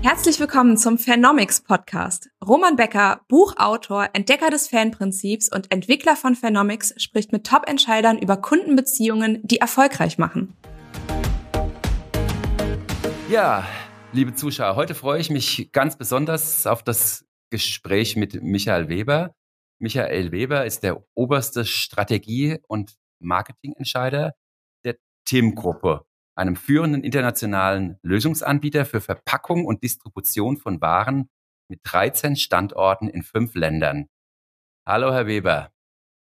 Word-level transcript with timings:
Herzlich 0.00 0.38
willkommen 0.38 0.76
zum 0.76 0.96
Phenomics 0.96 1.60
Podcast. 1.60 2.30
Roman 2.46 2.76
Becker, 2.76 3.20
Buchautor, 3.26 4.10
Entdecker 4.12 4.48
des 4.48 4.68
Fanprinzips 4.68 5.52
und 5.52 5.72
Entwickler 5.72 6.14
von 6.14 6.36
Phenomics, 6.36 6.94
spricht 7.02 7.32
mit 7.32 7.44
Top-Entscheidern 7.44 8.16
über 8.16 8.36
Kundenbeziehungen, 8.36 9.40
die 9.42 9.58
erfolgreich 9.58 10.16
machen. 10.16 10.56
Ja, 13.28 13.66
liebe 14.12 14.34
Zuschauer, 14.34 14.76
heute 14.76 14.94
freue 14.94 15.20
ich 15.20 15.30
mich 15.30 15.70
ganz 15.72 15.98
besonders 15.98 16.68
auf 16.68 16.84
das 16.84 17.26
Gespräch 17.50 18.14
mit 18.14 18.40
Michael 18.40 18.88
Weber. 18.88 19.34
Michael 19.80 20.30
Weber 20.30 20.64
ist 20.64 20.84
der 20.84 21.02
oberste 21.14 21.64
Strategie- 21.64 22.58
und 22.68 22.94
Marketingentscheider 23.18 24.34
der 24.84 24.96
TIM-Gruppe 25.24 26.04
einem 26.38 26.56
führenden 26.56 27.02
internationalen 27.02 27.98
Lösungsanbieter 28.02 28.86
für 28.86 29.00
Verpackung 29.00 29.66
und 29.66 29.82
Distribution 29.82 30.56
von 30.56 30.80
Waren 30.80 31.28
mit 31.68 31.80
13 31.82 32.36
Standorten 32.36 33.08
in 33.08 33.22
fünf 33.22 33.54
Ländern. 33.54 34.08
Hallo, 34.86 35.12
Herr 35.12 35.26
Weber. 35.26 35.72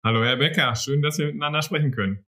Hallo, 0.04 0.24
Herr 0.24 0.38
Becker. 0.38 0.74
Schön, 0.76 1.02
dass 1.02 1.18
wir 1.18 1.28
miteinander 1.28 1.62
sprechen 1.62 1.92
können. 1.92 2.26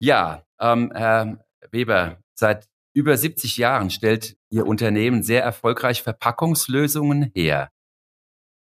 Ja, 0.00 0.46
ähm, 0.60 0.92
Herr 0.94 1.44
Weber, 1.72 2.22
seit 2.38 2.68
über 2.94 3.16
70 3.16 3.56
Jahren 3.56 3.90
stellt 3.90 4.36
Ihr 4.48 4.66
Unternehmen 4.66 5.22
sehr 5.22 5.42
erfolgreich 5.42 6.02
Verpackungslösungen 6.02 7.32
her. 7.34 7.70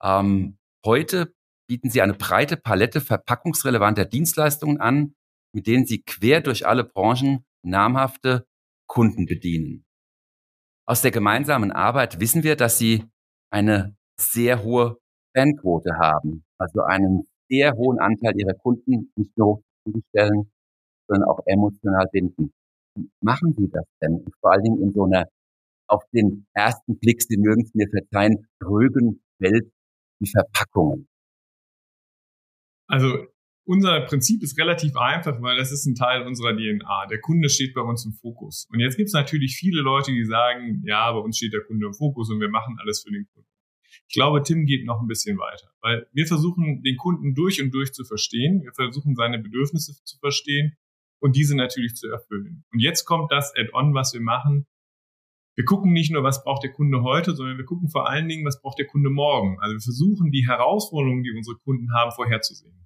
Ähm, 0.03 0.57
heute 0.85 1.33
bieten 1.67 1.89
Sie 1.89 2.01
eine 2.01 2.13
breite 2.13 2.57
Palette 2.57 2.99
verpackungsrelevanter 2.99 4.05
Dienstleistungen 4.05 4.81
an, 4.81 5.15
mit 5.53 5.65
denen 5.65 5.85
Sie 5.85 6.03
quer 6.03 6.41
durch 6.41 6.67
alle 6.67 6.83
Branchen 6.83 7.45
namhafte 7.63 8.45
Kunden 8.87 9.25
bedienen. 9.25 9.85
Aus 10.85 11.01
der 11.01 11.11
gemeinsamen 11.11 11.71
Arbeit 11.71 12.19
wissen 12.19 12.43
wir, 12.43 12.55
dass 12.55 12.77
sie 12.77 13.05
eine 13.51 13.95
sehr 14.19 14.63
hohe 14.63 14.97
Fanquote 15.35 15.97
haben, 15.97 16.43
also 16.57 16.81
einen 16.81 17.27
sehr 17.49 17.73
hohen 17.73 17.99
Anteil 17.99 18.33
ihrer 18.35 18.53
Kunden 18.53 19.11
nicht 19.15 19.37
nur 19.37 19.63
zufriedenstellen, 19.85 20.51
sondern 21.07 21.29
auch 21.29 21.39
emotional 21.45 22.07
binden. 22.11 22.53
Machen 23.21 23.55
Sie 23.57 23.69
das 23.69 23.85
denn? 24.01 24.25
Vor 24.39 24.51
allen 24.51 24.63
Dingen 24.63 24.81
in 24.81 24.93
so 24.93 25.05
einer 25.05 25.25
auf 25.87 26.03
den 26.13 26.45
ersten 26.53 26.97
Blick, 26.99 27.21
Sie 27.21 27.37
mögen 27.37 27.63
es 27.63 27.73
mir 27.73 27.87
verzeihen, 27.89 28.47
trögen 28.59 29.23
Welt 29.39 29.71
wie 30.19 30.29
Verpackungen. 30.29 31.07
Also 32.87 33.27
unser 33.65 34.01
Prinzip 34.01 34.43
ist 34.43 34.59
relativ 34.59 34.95
einfach, 34.97 35.41
weil 35.41 35.57
das 35.57 35.71
ist 35.71 35.85
ein 35.85 35.95
Teil 35.95 36.23
unserer 36.23 36.55
DNA. 36.55 37.07
Der 37.07 37.19
Kunde 37.19 37.49
steht 37.49 37.73
bei 37.73 37.81
uns 37.81 38.05
im 38.05 38.13
Fokus. 38.13 38.67
Und 38.71 38.79
jetzt 38.79 38.97
gibt 38.97 39.07
es 39.07 39.13
natürlich 39.13 39.55
viele 39.55 39.81
Leute, 39.81 40.11
die 40.11 40.25
sagen, 40.25 40.83
ja, 40.85 41.11
bei 41.11 41.19
uns 41.19 41.37
steht 41.37 41.53
der 41.53 41.63
Kunde 41.63 41.87
im 41.87 41.93
Fokus 41.93 42.29
und 42.29 42.41
wir 42.41 42.49
machen 42.49 42.77
alles 42.79 43.01
für 43.03 43.11
den 43.11 43.25
Kunden. 43.33 43.49
Ich 44.09 44.15
glaube, 44.15 44.43
Tim 44.43 44.65
geht 44.65 44.85
noch 44.85 45.01
ein 45.01 45.07
bisschen 45.07 45.37
weiter, 45.37 45.71
weil 45.81 46.07
wir 46.11 46.25
versuchen, 46.27 46.81
den 46.83 46.97
Kunden 46.97 47.35
durch 47.35 47.61
und 47.61 47.73
durch 47.73 47.93
zu 47.93 48.03
verstehen. 48.03 48.61
Wir 48.63 48.73
versuchen, 48.73 49.15
seine 49.15 49.39
Bedürfnisse 49.39 49.93
zu 50.03 50.17
verstehen 50.19 50.75
und 51.19 51.35
diese 51.35 51.55
natürlich 51.55 51.95
zu 51.95 52.09
erfüllen. 52.09 52.65
Und 52.71 52.79
jetzt 52.79 53.05
kommt 53.05 53.31
das 53.31 53.53
Add-on, 53.55 53.93
was 53.93 54.13
wir 54.13 54.21
machen. 54.21 54.65
Wir 55.55 55.65
gucken 55.65 55.93
nicht 55.93 56.11
nur, 56.11 56.23
was 56.23 56.43
braucht 56.43 56.63
der 56.63 56.71
Kunde 56.71 57.03
heute, 57.03 57.35
sondern 57.35 57.57
wir 57.57 57.65
gucken 57.65 57.89
vor 57.89 58.09
allen 58.09 58.27
Dingen, 58.27 58.45
was 58.45 58.59
braucht 58.61 58.79
der 58.79 58.87
Kunde 58.87 59.09
morgen. 59.09 59.57
Also 59.61 59.75
wir 59.75 59.81
versuchen, 59.81 60.31
die 60.31 60.47
Herausforderungen, 60.47 61.23
die 61.23 61.31
unsere 61.31 61.57
Kunden 61.57 61.93
haben, 61.93 62.11
vorherzusehen 62.11 62.82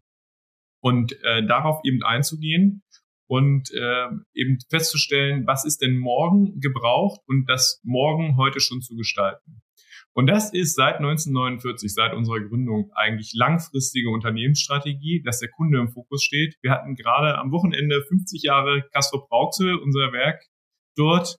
und 0.81 1.13
äh, 1.23 1.45
darauf 1.45 1.79
eben 1.83 2.03
einzugehen 2.03 2.83
und 3.27 3.71
äh, 3.73 4.07
eben 4.33 4.57
festzustellen, 4.69 5.45
was 5.45 5.65
ist 5.65 5.81
denn 5.81 5.97
morgen 5.97 6.59
gebraucht 6.59 7.19
und 7.27 7.45
das 7.47 7.79
morgen 7.83 8.37
heute 8.37 8.59
schon 8.59 8.81
zu 8.81 8.95
gestalten. 8.95 9.61
Und 10.17 10.25
das 10.25 10.51
ist 10.51 10.75
seit 10.75 10.95
1949, 10.95 11.93
seit 11.93 12.13
unserer 12.15 12.39
Gründung 12.39 12.89
eigentlich 12.95 13.33
langfristige 13.35 14.09
Unternehmensstrategie, 14.09 15.21
dass 15.23 15.39
der 15.39 15.49
Kunde 15.49 15.77
im 15.77 15.89
Fokus 15.89 16.23
steht. 16.23 16.55
Wir 16.63 16.71
hatten 16.71 16.95
gerade 16.95 17.37
am 17.37 17.51
Wochenende 17.51 18.03
50 18.07 18.41
Jahre 18.41 18.83
Castro 18.93 19.27
Brauxel, 19.29 19.75
unser 19.75 20.11
Werk 20.13 20.43
dort. 20.95 21.37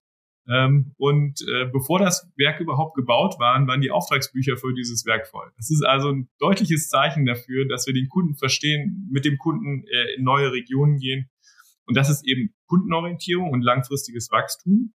Ähm, 0.51 0.95
und 0.97 1.43
äh, 1.43 1.67
bevor 1.67 1.99
das 1.99 2.31
Werk 2.37 2.61
überhaupt 2.61 2.97
gebaut 2.97 3.39
war, 3.39 3.67
waren 3.67 3.81
die 3.83 3.91
Auftragsbücher 3.91 4.57
für 4.57 4.73
dieses 4.73 5.05
Werk 5.05 5.27
voll. 5.27 5.51
Das 5.57 5.71
ist 5.71 5.83
also 5.85 6.11
ein 6.11 6.29
deutliches 6.39 6.89
Zeichen 6.89 7.27
dafür, 7.27 7.69
dass 7.69 7.87
wir 7.87 7.93
den 7.93 8.09
Kunden 8.09 8.35
verstehen, 8.35 9.09
mit 9.13 9.27
dem 9.27 9.37
Kunden 9.37 9.85
äh, 9.87 10.15
in 10.17 10.25
neue 10.25 10.51
Regionen 10.53 10.99
gehen. 10.99 11.29
Und 11.85 11.97
das 11.97 12.09
ist 12.09 12.27
eben 12.27 12.55
Kundenorientierung 12.67 13.51
und 13.51 13.63
langfristiges 13.63 14.31
Wachstum. 14.31 14.95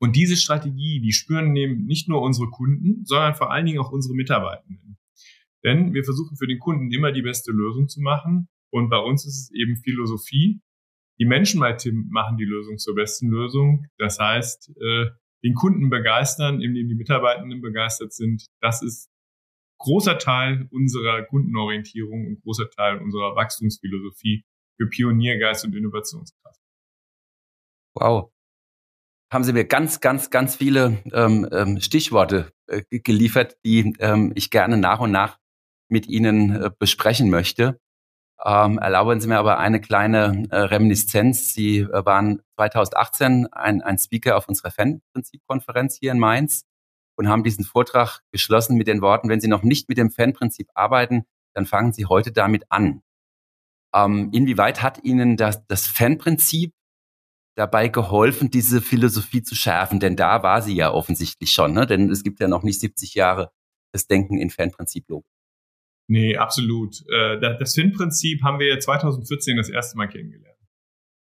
Und 0.00 0.16
diese 0.16 0.36
Strategie, 0.36 1.00
die 1.00 1.12
spüren 1.12 1.52
nehmen 1.52 1.84
nicht 1.86 2.08
nur 2.08 2.22
unsere 2.22 2.48
Kunden, 2.48 3.04
sondern 3.04 3.34
vor 3.34 3.52
allen 3.52 3.66
Dingen 3.66 3.80
auch 3.80 3.92
unsere 3.92 4.14
Mitarbeitenden. 4.14 4.98
Denn 5.64 5.92
wir 5.94 6.04
versuchen 6.04 6.36
für 6.36 6.46
den 6.46 6.58
Kunden 6.58 6.90
immer 6.90 7.12
die 7.12 7.22
beste 7.22 7.52
Lösung 7.52 7.88
zu 7.88 8.00
machen. 8.00 8.48
Und 8.70 8.88
bei 8.88 8.98
uns 8.98 9.26
ist 9.26 9.36
es 9.36 9.50
eben 9.52 9.76
Philosophie, 9.76 10.60
die 11.20 11.26
Menschen 11.26 11.60
bei 11.60 11.74
Tim 11.74 12.08
machen 12.10 12.38
die 12.38 12.44
Lösung 12.44 12.78
zur 12.78 12.94
besten 12.94 13.28
Lösung. 13.28 13.86
Das 13.98 14.18
heißt, 14.18 14.72
äh, 14.80 15.10
den 15.44 15.54
Kunden 15.54 15.90
begeistern, 15.90 16.60
indem 16.60 16.88
die 16.88 16.94
Mitarbeitenden 16.94 17.60
begeistert 17.60 18.12
sind. 18.12 18.46
Das 18.60 18.82
ist 18.82 19.10
großer 19.78 20.18
Teil 20.18 20.66
unserer 20.70 21.22
Kundenorientierung 21.22 22.26
und 22.26 22.42
großer 22.42 22.70
Teil 22.70 22.98
unserer 22.98 23.36
Wachstumsphilosophie 23.36 24.44
für 24.78 24.88
Pioniergeist 24.88 25.64
und 25.64 25.74
Innovationskraft. 25.74 26.58
Wow. 27.94 28.32
Haben 29.32 29.44
Sie 29.44 29.52
mir 29.52 29.64
ganz, 29.64 30.00
ganz, 30.00 30.30
ganz 30.30 30.56
viele 30.56 31.02
ähm, 31.12 31.48
ähm, 31.52 31.80
Stichworte 31.80 32.50
äh, 32.66 32.82
geliefert, 32.90 33.56
die 33.64 33.94
ähm, 34.00 34.32
ich 34.34 34.50
gerne 34.50 34.76
nach 34.76 35.00
und 35.00 35.12
nach 35.12 35.38
mit 35.88 36.08
Ihnen 36.08 36.50
äh, 36.56 36.70
besprechen 36.78 37.30
möchte. 37.30 37.78
Ähm, 38.44 38.78
erlauben 38.78 39.20
Sie 39.20 39.28
mir 39.28 39.38
aber 39.38 39.58
eine 39.58 39.80
kleine 39.80 40.46
äh, 40.50 40.56
Reminiszenz. 40.56 41.52
Sie 41.52 41.80
äh, 41.80 42.04
waren 42.06 42.40
2018 42.56 43.48
ein, 43.52 43.82
ein 43.82 43.98
Speaker 43.98 44.36
auf 44.36 44.48
unserer 44.48 44.70
Fanprinzip-Konferenz 44.70 45.98
hier 45.98 46.12
in 46.12 46.18
Mainz 46.18 46.64
und 47.16 47.28
haben 47.28 47.44
diesen 47.44 47.64
Vortrag 47.64 48.20
geschlossen 48.32 48.76
mit 48.76 48.86
den 48.86 49.02
Worten, 49.02 49.28
wenn 49.28 49.40
Sie 49.40 49.48
noch 49.48 49.62
nicht 49.62 49.88
mit 49.90 49.98
dem 49.98 50.10
Fanprinzip 50.10 50.68
arbeiten, 50.74 51.26
dann 51.54 51.66
fangen 51.66 51.92
Sie 51.92 52.06
heute 52.06 52.32
damit 52.32 52.64
an. 52.70 53.02
Ähm, 53.94 54.30
inwieweit 54.32 54.82
hat 54.82 55.04
Ihnen 55.04 55.36
das, 55.36 55.66
das 55.66 55.86
Fanprinzip 55.86 56.72
dabei 57.56 57.88
geholfen, 57.88 58.50
diese 58.50 58.80
Philosophie 58.80 59.42
zu 59.42 59.54
schärfen? 59.54 60.00
Denn 60.00 60.16
da 60.16 60.42
war 60.42 60.62
sie 60.62 60.74
ja 60.74 60.92
offensichtlich 60.92 61.52
schon, 61.52 61.74
ne? 61.74 61.86
denn 61.86 62.10
es 62.10 62.22
gibt 62.22 62.40
ja 62.40 62.48
noch 62.48 62.62
nicht 62.62 62.80
70 62.80 63.14
Jahre 63.14 63.52
das 63.92 64.06
Denken 64.06 64.38
in 64.38 64.50
Fanprinzip-Logik. 64.50 65.26
Nee, 66.10 66.36
absolut. 66.36 66.96
Äh, 67.08 67.38
das 67.38 67.76
FIN-Prinzip 67.76 68.42
haben 68.42 68.58
wir 68.58 68.80
2014 68.80 69.56
das 69.56 69.68
erste 69.68 69.96
Mal 69.96 70.08
kennengelernt. 70.08 70.58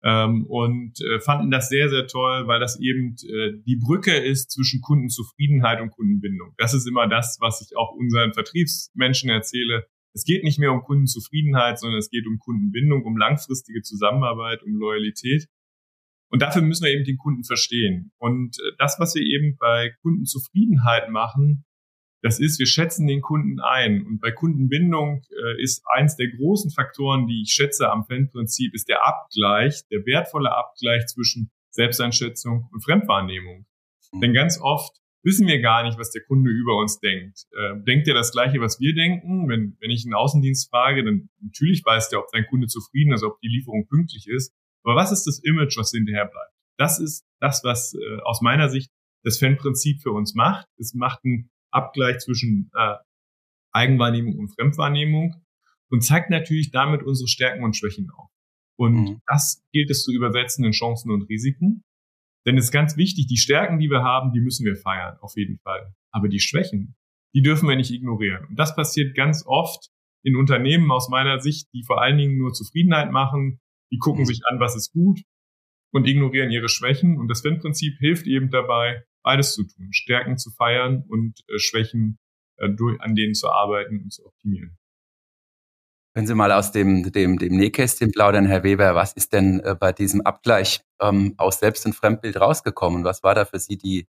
Ähm, 0.02 0.46
und 0.48 0.94
äh, 1.02 1.20
fanden 1.20 1.52
das 1.52 1.68
sehr, 1.68 1.90
sehr 1.90 2.08
toll, 2.08 2.48
weil 2.48 2.62
das 2.62 2.80
eben 2.80 3.18
äh, 3.28 3.62
die 3.68 3.76
Brücke 3.76 4.16
ist 4.16 4.52
zwischen 4.52 4.80
Kundenzufriedenheit 4.80 5.82
und 5.82 5.90
Kundenbindung. 5.90 6.54
Das 6.58 6.74
ist 6.74 6.88
immer 6.88 7.10
das, 7.10 7.40
was 7.42 7.60
ich 7.60 7.76
auch 7.76 7.94
unseren 7.94 8.34
Vertriebsmenschen 8.34 9.30
erzähle. 9.30 9.86
Es 10.14 10.24
geht 10.24 10.46
nicht 10.46 10.60
mehr 10.60 10.72
um 10.72 10.82
Kundenzufriedenheit, 10.82 11.78
sondern 11.78 12.00
es 12.00 12.10
geht 12.10 12.26
um 12.26 12.40
Kundenbindung, 12.40 13.04
um 13.04 13.18
langfristige 13.18 13.82
Zusammenarbeit, 13.82 14.64
um 14.64 14.76
Loyalität. 14.76 15.50
Und 16.32 16.42
dafür 16.42 16.62
müssen 16.62 16.86
wir 16.86 16.94
eben 16.94 17.04
den 17.04 17.18
Kunden 17.18 17.44
verstehen. 17.44 18.14
Und 18.18 18.56
das, 18.78 18.96
was 18.98 19.14
wir 19.14 19.24
eben 19.24 19.58
bei 19.58 19.92
Kundenzufriedenheit 20.02 21.10
machen, 21.10 21.66
das 22.22 22.40
ist, 22.40 22.60
wir 22.60 22.66
schätzen 22.66 23.08
den 23.08 23.22
Kunden 23.22 23.60
ein. 23.60 24.06
Und 24.06 24.20
bei 24.20 24.32
Kundenbindung 24.32 25.22
äh, 25.30 25.62
ist 25.62 25.84
eins 25.94 26.16
der 26.16 26.28
großen 26.30 26.72
Faktoren, 26.72 27.28
die 27.28 27.44
ich 27.44 27.52
schätze 27.52 27.90
am 27.90 28.06
Fan-Prinzip, 28.06 28.74
ist 28.74 28.90
der 28.90 29.06
Abgleich, 29.08 29.88
der 29.90 30.06
wertvolle 30.06 30.52
Abgleich 30.52 31.06
zwischen 31.08 31.52
Selbsteinschätzung 31.72 32.68
und 32.72 32.84
Fremdwahrnehmung. 32.84 33.66
Mhm. 34.12 34.22
Denn 34.22 34.34
ganz 34.34 34.60
oft 34.62 34.98
wissen 35.24 35.48
wir 35.48 35.62
gar 35.62 35.84
nicht, 35.84 35.98
was 35.98 36.12
der 36.12 36.24
Kunde 36.24 36.52
über 36.52 36.78
uns 36.78 37.00
denkt. 37.00 37.46
Äh, 37.52 37.82
denkt 37.86 38.08
er 38.08 38.16
das 38.16 38.32
Gleiche, 38.32 38.60
was 38.60 38.80
wir 38.80 38.94
denken? 38.94 39.48
Wenn, 39.48 39.78
wenn 39.80 39.92
ich 39.92 40.06
einen 40.06 40.14
Außendienst 40.14 40.70
frage, 40.70 41.04
dann 41.04 41.30
natürlich 41.42 41.84
weiß 41.86 42.10
der, 42.10 42.20
ob 42.20 42.30
sein 42.30 42.46
Kunde 42.48 42.68
zufrieden 42.68 43.14
ist, 43.14 43.24
ob 43.24 43.40
die 43.40 43.48
Lieferung 43.48 43.88
pünktlich 43.88 44.28
ist. 44.28 44.54
Aber 44.84 44.96
was 44.96 45.12
ist 45.12 45.26
das 45.26 45.40
Image, 45.40 45.78
was 45.78 45.92
hinterher 45.92 46.26
bleibt? 46.26 46.54
Das 46.78 47.00
ist 47.00 47.26
das, 47.40 47.64
was 47.64 47.94
äh, 47.94 48.22
aus 48.24 48.42
meiner 48.42 48.70
Sicht 48.70 48.92
das 49.24 49.38
Fan-Prinzip 49.38 50.02
für 50.02 50.12
uns 50.12 50.34
macht. 50.34 50.68
Es 50.78 50.94
macht 50.94 51.24
ein 51.26 51.50
Abgleich 51.72 52.20
zwischen 52.20 52.72
äh, 52.76 52.96
Eigenwahrnehmung 53.72 54.38
und 54.38 54.50
Fremdwahrnehmung 54.50 55.36
und 55.90 56.04
zeigt 56.04 56.30
natürlich 56.30 56.72
damit 56.72 57.04
unsere 57.04 57.28
Stärken 57.28 57.64
und 57.64 57.76
Schwächen 57.76 58.10
auf. 58.12 58.30
Und 58.78 58.94
mhm. 58.94 59.22
das 59.28 59.64
gilt 59.72 59.90
es 59.90 60.04
zu 60.04 60.12
übersetzen 60.12 60.64
in 60.64 60.72
Chancen 60.72 61.12
und 61.12 61.24
Risiken. 61.24 61.84
Denn 62.46 62.58
es 62.58 62.66
ist 62.66 62.72
ganz 62.72 62.96
wichtig, 62.96 63.28
die 63.28 63.38
Stärken, 63.38 63.80
die 63.80 63.90
wir 63.90 64.04
haben, 64.04 64.32
die 64.32 64.40
müssen 64.40 64.66
wir 64.66 64.76
feiern, 64.76 65.18
auf 65.20 65.34
jeden 65.36 65.60
Fall. 65.60 65.94
Aber 66.12 66.30
die 66.30 66.40
Schwächen, 66.40 66.96
die 67.36 67.42
dürfen 67.42 67.68
wir 67.68 67.76
nicht 67.76 67.92
ignorieren. 67.92 68.46
Und 68.46 68.58
das 68.58 68.76
passiert 68.76 69.16
ganz 69.16 69.44
oft 69.46 69.90
in 70.24 70.36
Unternehmen 70.36 70.92
aus 70.92 71.10
meiner 71.10 71.40
Sicht, 71.40 71.68
die 71.74 71.84
vor 71.84 72.02
allen 72.02 72.18
Dingen 72.18 72.38
nur 72.38 72.54
Zufriedenheit 72.54 73.12
machen, 73.12 73.60
die 73.92 73.98
gucken 73.98 74.22
mhm. 74.22 74.28
sich 74.28 74.42
an, 74.50 74.60
was 74.60 74.76
ist 74.76 74.92
gut 74.92 75.22
und 75.92 76.08
ignorieren 76.08 76.52
ihre 76.52 76.70
Schwächen. 76.70 77.18
Und 77.20 77.28
das 77.28 77.44
Wenn-Prinzip 77.44 77.98
hilft 78.00 78.28
eben 78.28 78.50
dabei, 78.50 79.04
beides 79.24 79.54
zu 79.54 79.64
tun, 79.64 79.92
Stärken 79.92 80.38
zu 80.38 80.52
feiern 80.52 81.04
und 81.08 81.40
äh, 81.48 81.60
Schwächen 81.60 82.20
äh, 82.58 82.70
durch, 82.70 83.00
an 83.02 83.16
denen 83.16 83.34
zu 83.34 83.50
arbeiten 83.50 84.02
und 84.02 84.12
zu 84.12 84.26
optimieren. 84.26 84.78
Wenn 86.16 86.26
Sie 86.26 86.36
mal 86.36 86.52
aus 86.52 86.72
dem, 86.72 87.12
dem, 87.12 87.38
dem 87.38 87.56
Nähkästchen 87.56 88.12
plaudern, 88.12 88.46
Herr 88.46 88.64
Weber, 88.64 88.96
was 88.96 89.14
ist 89.14 89.32
denn 89.32 89.60
äh, 89.60 89.76
bei 89.80 89.94
diesem 89.94 90.22
Abgleich 90.22 90.82
ähm, 91.00 91.36
aus 91.38 91.60
Selbst- 91.60 91.86
und 91.86 91.94
Fremdbild 91.94 92.40
rausgekommen? 92.40 93.04
Was 93.04 93.24
war 93.24 93.36
da 93.36 93.46
für 93.46 93.60
Sie 93.60 93.78
die 93.78 94.08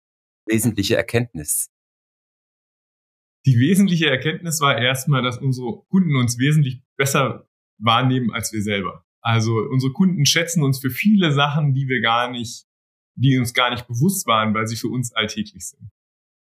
wesentliche 0.47 0.97
Erkenntnis? 0.97 1.71
Die 3.47 3.59
wesentliche 3.59 4.11
Erkenntnis 4.11 4.61
war 4.61 4.77
erstmal, 4.77 5.23
dass 5.23 5.39
unsere 5.39 5.85
Kunden 5.89 6.17
uns 6.17 6.39
wesentlich 6.39 6.83
besser 6.97 7.49
wahrnehmen 7.79 8.33
als 8.33 8.53
wir 8.53 8.63
selber. 8.63 9.05
Also 9.21 9.57
unsere 9.57 9.93
Kunden 9.93 10.27
schätzen 10.27 10.63
uns 10.63 10.79
für 10.79 10.91
viele 10.91 11.33
Sachen, 11.33 11.73
die 11.73 11.89
wir 11.89 12.01
gar 12.01 12.31
nicht, 12.31 12.67
die 13.17 13.39
uns 13.39 13.55
gar 13.55 13.71
nicht 13.71 13.87
bewusst 13.87 14.27
waren, 14.27 14.55
weil 14.55 14.67
sie 14.67 14.77
für 14.77 14.89
uns 14.89 15.13
alltäglich 15.13 15.69
sind. 15.69 15.91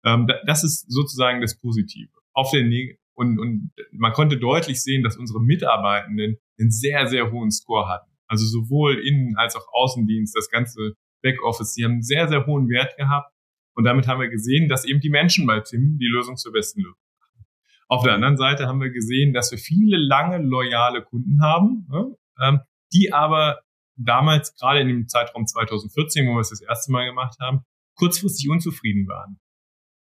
Ähm, 0.05 0.26
das 0.47 0.64
ist 0.64 0.91
sozusagen 0.91 1.41
das 1.41 1.59
Positive. 1.59 2.11
Auf 2.32 2.50
der 2.50 2.64
Neg 2.64 2.99
und, 3.14 3.38
und 3.38 3.73
man 3.93 4.12
konnte 4.12 4.38
deutlich 4.38 4.82
sehen, 4.82 5.03
dass 5.03 5.17
unsere 5.17 5.41
Mitarbeitenden 5.41 6.38
einen 6.59 6.70
sehr, 6.70 7.06
sehr 7.06 7.31
hohen 7.31 7.50
Score 7.50 7.88
hatten. 7.88 8.11
Also 8.26 8.47
sowohl 8.47 8.99
Innen- 9.06 9.37
als 9.37 9.56
auch 9.56 9.67
Außendienst, 9.73 10.35
das 10.35 10.49
ganze 10.49 10.94
Backoffice, 11.23 11.75
die 11.75 11.85
haben 11.85 11.93
einen 11.93 12.03
sehr, 12.03 12.29
sehr 12.29 12.47
hohen 12.47 12.69
Wert 12.69 12.97
gehabt. 12.97 13.32
Und 13.75 13.85
damit 13.85 14.06
haben 14.06 14.20
wir 14.20 14.29
gesehen, 14.29 14.69
dass 14.69 14.85
eben 14.85 15.00
die 15.00 15.11
Menschen 15.11 15.47
bei 15.47 15.61
Tim 15.61 15.99
die 15.99 16.06
Lösung 16.06 16.37
zur 16.37 16.53
besten 16.53 16.81
Lösung 16.81 17.00
machen. 17.20 17.47
Auf 17.88 18.05
der 18.05 18.15
anderen 18.15 18.37
Seite 18.37 18.67
haben 18.67 18.81
wir 18.81 18.91
gesehen, 18.91 19.32
dass 19.32 19.50
wir 19.50 19.58
viele 19.58 19.99
lange 19.99 20.38
loyale 20.38 21.03
Kunden 21.03 21.43
haben, 21.43 21.87
ne, 21.91 22.17
ähm, 22.43 22.61
die 22.93 23.12
aber 23.12 23.61
damals, 23.97 24.55
gerade 24.56 24.81
in 24.81 24.89
dem 24.89 25.09
Zeitraum 25.09 25.47
2014, 25.47 26.27
wo 26.27 26.35
wir 26.35 26.41
es 26.41 26.50
das 26.50 26.61
erste 26.61 26.93
Mal 26.93 27.06
gemacht 27.06 27.39
haben, 27.41 27.65
kurzfristig 27.97 28.49
unzufrieden 28.50 29.06
waren. 29.09 29.39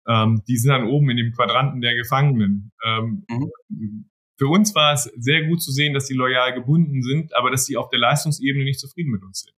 Ähm, 0.09 0.43
die 0.47 0.57
sind 0.57 0.71
dann 0.71 0.87
oben 0.87 1.11
in 1.11 1.17
dem 1.17 1.33
Quadranten 1.33 1.81
der 1.81 1.95
Gefangenen. 1.95 2.73
Ähm, 2.85 3.25
mhm. 3.29 4.11
Für 4.39 4.49
uns 4.49 4.75
war 4.75 4.93
es 4.93 5.05
sehr 5.17 5.47
gut 5.47 5.63
zu 5.63 5.73
sehen, 5.73 5.95
dass 5.95 6.07
die 6.07 6.15
loyal 6.15 6.55
gebunden 6.55 7.03
sind, 7.03 7.35
aber 7.35 7.51
dass 7.51 7.65
sie 7.65 7.77
auf 7.77 7.89
der 7.89 7.99
Leistungsebene 7.99 8.65
nicht 8.65 8.81
zufrieden 8.81 9.11
mit 9.11 9.23
uns 9.23 9.41
sind. 9.41 9.55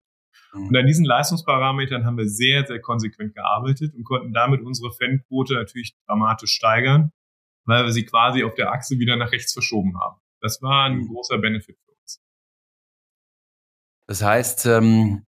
Und 0.52 0.76
an 0.76 0.86
diesen 0.86 1.04
Leistungsparametern 1.04 2.06
haben 2.06 2.16
wir 2.16 2.28
sehr, 2.28 2.66
sehr 2.66 2.80
konsequent 2.80 3.34
gearbeitet 3.34 3.94
und 3.94 4.04
konnten 4.04 4.32
damit 4.32 4.62
unsere 4.62 4.92
Fanquote 4.92 5.54
natürlich 5.54 5.94
dramatisch 6.06 6.52
steigern, 6.52 7.12
weil 7.66 7.84
wir 7.84 7.92
sie 7.92 8.04
quasi 8.04 8.44
auf 8.44 8.54
der 8.54 8.72
Achse 8.72 8.98
wieder 8.98 9.16
nach 9.16 9.32
rechts 9.32 9.52
verschoben 9.52 10.00
haben. 10.00 10.18
Das 10.40 10.62
war 10.62 10.86
ein 10.86 10.98
mhm. 10.98 11.08
großer 11.08 11.38
Benefit. 11.38 11.76
Das 14.08 14.22
heißt, 14.22 14.66
ähm, 14.66 15.26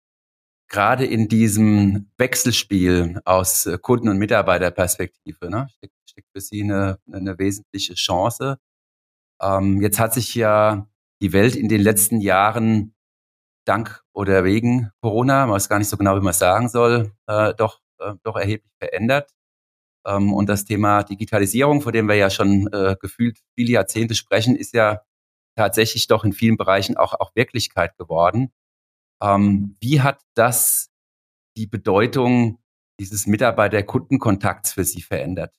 gerade 0.69 1.07
in 1.07 1.29
diesem 1.29 2.11
Wechselspiel 2.19 3.21
aus 3.25 3.67
äh, 3.67 3.79
Kunden- 3.79 4.09
und 4.09 4.19
Mitarbeiterperspektive 4.19 5.49
ne, 5.49 5.69
steckt, 5.77 5.95
steckt 6.11 6.29
für 6.33 6.41
Sie 6.41 6.63
eine, 6.65 6.99
eine 7.13 7.39
wesentliche 7.39 7.95
Chance. 7.95 8.59
Ähm, 9.41 9.81
jetzt 9.81 10.01
hat 10.01 10.15
sich 10.15 10.35
ja 10.35 10.89
die 11.23 11.33
Welt 11.33 11.55
in 11.57 11.69
den 11.69 11.81
letzten 11.81 12.21
Jahren 12.21 12.95
dank 13.67 14.03
oder 14.13 14.45
wegen 14.45 14.91
Corona, 15.01 15.47
man 15.47 15.55
weiß 15.57 15.69
gar 15.69 15.79
nicht 15.79 15.89
so 15.89 15.97
genau, 15.97 16.17
wie 16.17 16.21
man 16.21 16.31
es 16.31 16.39
sagen 16.39 16.69
soll, 16.69 17.13
äh, 17.29 17.55
doch, 17.55 17.81
äh, 18.01 18.15
doch 18.25 18.37
erheblich 18.37 18.73
verändert. 18.81 19.31
Ähm, 20.07 20.33
und 20.35 20.49
das 20.49 20.65
Thema 20.65 21.05
Digitalisierung, 21.05 21.83
vor 21.83 21.93
dem 21.93 22.09
wir 22.09 22.17
ja 22.17 22.31
schon 22.31 22.69
äh, 22.73 22.97
gefühlt 23.01 23.39
viele 23.57 23.73
Jahrzehnte 23.73 24.15
sprechen, 24.17 24.57
ist 24.57 24.75
ja 24.75 25.03
tatsächlich 25.57 26.09
doch 26.09 26.25
in 26.25 26.33
vielen 26.33 26.57
Bereichen 26.57 26.97
auch, 26.97 27.15
auch 27.15 27.35
Wirklichkeit 27.37 27.97
geworden. 27.99 28.53
Ähm, 29.25 29.77
wie 29.81 30.03
hat 30.03 30.21
das 30.35 30.93
die 31.57 31.67
Bedeutung 31.67 32.59
dieses 33.01 33.27
Mitarbeiter-Kundenkontakts 33.27 34.75
für 34.75 34.85
Sie 34.85 35.03
verändert? 35.03 35.55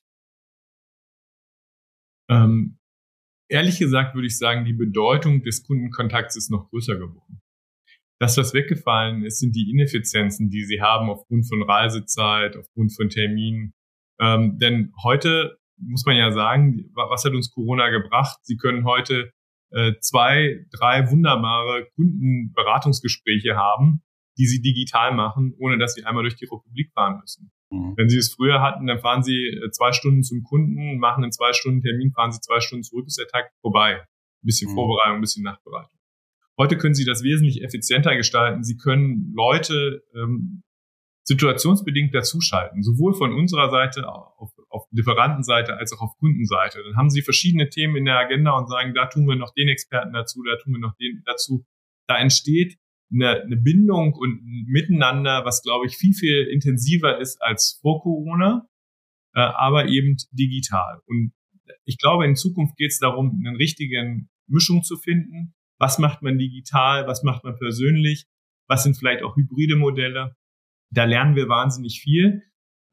Ähm, 2.29 2.77
ehrlich 3.49 3.79
gesagt 3.79 4.13
würde 4.13 4.27
ich 4.27 4.37
sagen, 4.37 4.65
die 4.65 4.73
Bedeutung 4.73 5.43
des 5.43 5.63
Kundenkontakts 5.63 6.35
ist 6.35 6.51
noch 6.51 6.69
größer 6.69 6.95
geworden. 6.95 7.41
Das, 8.19 8.37
was 8.37 8.53
weggefallen 8.53 9.23
ist, 9.23 9.39
sind 9.39 9.55
die 9.55 9.69
Ineffizienzen, 9.71 10.49
die 10.49 10.63
sie 10.63 10.81
haben 10.81 11.09
aufgrund 11.09 11.47
von 11.47 11.61
Reisezeit, 11.63 12.55
aufgrund 12.55 12.95
von 12.95 13.09
Terminen. 13.09 13.73
Ähm, 14.19 14.57
denn 14.57 14.93
heute 15.03 15.57
muss 15.77 16.05
man 16.05 16.15
ja 16.15 16.31
sagen, 16.31 16.89
was 16.93 17.25
hat 17.25 17.33
uns 17.33 17.51
Corona 17.51 17.89
gebracht? 17.89 18.39
Sie 18.43 18.55
können 18.55 18.85
heute 18.85 19.31
zwei, 19.99 20.65
drei 20.71 21.09
wunderbare 21.11 21.87
Kundenberatungsgespräche 21.95 23.55
haben, 23.55 24.03
die 24.37 24.45
sie 24.45 24.61
digital 24.61 25.13
machen, 25.13 25.53
ohne 25.59 25.77
dass 25.77 25.93
sie 25.93 26.05
einmal 26.05 26.23
durch 26.23 26.35
die 26.35 26.45
Republik 26.45 26.91
fahren 26.93 27.19
müssen. 27.19 27.51
Mhm. 27.71 27.93
Wenn 27.97 28.09
sie 28.09 28.17
es 28.17 28.33
früher 28.33 28.61
hatten, 28.61 28.87
dann 28.87 28.99
fahren 28.99 29.23
sie 29.23 29.47
äh, 29.47 29.71
zwei 29.71 29.91
Stunden 29.91 30.23
zum 30.23 30.43
Kunden, 30.43 30.97
machen 30.97 31.23
einen 31.23 31.31
zwei 31.31 31.53
Stunden 31.53 31.81
Termin, 31.81 32.11
fahren 32.11 32.31
sie 32.31 32.39
zwei 32.41 32.59
Stunden 32.59 32.83
zurück, 32.83 33.05
ist 33.07 33.17
der 33.17 33.27
Tag 33.27 33.51
vorbei. 33.61 34.01
Ein 34.01 34.45
bisschen 34.45 34.71
mhm. 34.71 34.75
Vorbereitung, 34.75 35.15
ein 35.15 35.21
bisschen 35.21 35.43
Nachbereitung. 35.43 35.97
Heute 36.57 36.77
können 36.77 36.93
Sie 36.93 37.03
das 37.03 37.21
wesentlich 37.21 37.63
effizienter 37.63 38.15
gestalten. 38.15 38.63
Sie 38.63 38.77
können 38.77 39.33
Leute 39.35 40.03
ähm, 40.15 40.63
situationsbedingt 41.25 42.15
dazuschalten, 42.15 42.81
sowohl 42.81 43.13
von 43.13 43.33
unserer 43.33 43.69
Seite 43.69 44.07
auf, 44.07 44.51
auf 44.75 44.87
Lieferantenseite 44.91 45.77
als 45.77 45.93
auch 45.93 46.01
auf 46.01 46.17
Kundenseite. 46.17 46.83
Dann 46.83 46.95
haben 46.95 47.09
Sie 47.09 47.21
verschiedene 47.21 47.69
Themen 47.69 47.95
in 47.95 48.05
der 48.05 48.17
Agenda 48.17 48.51
und 48.57 48.67
sagen, 48.67 48.93
da 48.93 49.07
tun 49.07 49.27
wir 49.27 49.35
noch 49.35 49.53
den 49.53 49.67
Experten 49.67 50.13
dazu, 50.13 50.43
da 50.43 50.57
tun 50.61 50.73
wir 50.73 50.79
noch 50.79 50.95
den 50.95 51.23
dazu. 51.25 51.65
Da 52.07 52.17
entsteht 52.17 52.77
eine, 53.11 53.41
eine 53.41 53.57
Bindung 53.57 54.13
und 54.13 54.41
ein 54.43 54.65
Miteinander, 54.67 55.45
was 55.45 55.61
glaube 55.61 55.87
ich 55.87 55.97
viel, 55.97 56.13
viel 56.13 56.47
intensiver 56.51 57.19
ist 57.19 57.41
als 57.41 57.79
vor 57.81 58.01
Corona, 58.01 58.67
äh, 59.33 59.39
aber 59.39 59.87
eben 59.87 60.17
digital. 60.31 61.01
Und 61.07 61.33
ich 61.85 61.97
glaube, 61.97 62.25
in 62.25 62.35
Zukunft 62.35 62.77
geht 62.77 62.91
es 62.91 62.99
darum, 62.99 63.41
eine 63.43 63.57
richtige 63.57 64.27
Mischung 64.47 64.83
zu 64.83 64.97
finden 64.97 65.55
was 65.77 65.99
macht 65.99 66.21
man 66.21 66.37
digital? 66.37 67.07
Was 67.07 67.23
macht 67.23 67.43
man 67.43 67.57
persönlich? 67.57 68.27
Was 68.67 68.83
sind 68.83 68.97
vielleicht 68.97 69.23
auch 69.23 69.35
hybride 69.35 69.75
Modelle? 69.75 70.35
Da 70.91 71.05
lernen 71.05 71.35
wir 71.35 71.49
wahnsinnig 71.49 71.99
viel. 72.01 72.43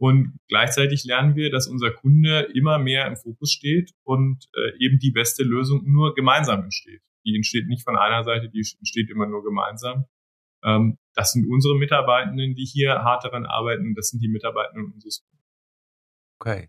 Und 0.02 0.36
gleichzeitig 0.48 1.04
lernen 1.04 1.36
wir, 1.36 1.48
dass 1.52 1.68
unser 1.68 1.92
Kunde 1.92 2.48
immer 2.54 2.80
mehr 2.80 3.06
im 3.06 3.16
Fokus 3.16 3.52
steht 3.52 3.92
und 4.02 4.48
äh, 4.52 4.84
eben 4.84 4.98
die 4.98 5.12
beste 5.12 5.44
Lösung 5.44 5.84
nur 5.84 6.16
gemeinsam 6.16 6.64
entsteht. 6.64 7.02
Die 7.24 7.36
entsteht 7.36 7.68
nicht 7.68 7.84
von 7.84 7.96
einer 7.96 8.24
Seite, 8.24 8.48
die 8.48 8.58
entsteht 8.58 9.10
immer 9.10 9.26
nur 9.26 9.44
gemeinsam. 9.44 10.06
Ähm, 10.64 10.98
das 11.14 11.30
sind 11.30 11.48
unsere 11.48 11.76
Mitarbeitenden, 11.78 12.56
die 12.56 12.64
hier 12.64 13.04
hart 13.04 13.24
daran 13.24 13.46
arbeiten. 13.46 13.94
Das 13.94 14.08
sind 14.08 14.20
die 14.20 14.28
Mitarbeitenden 14.28 14.92
unseres 14.92 15.22
Kunden. 15.22 15.44
Okay. 16.40 16.68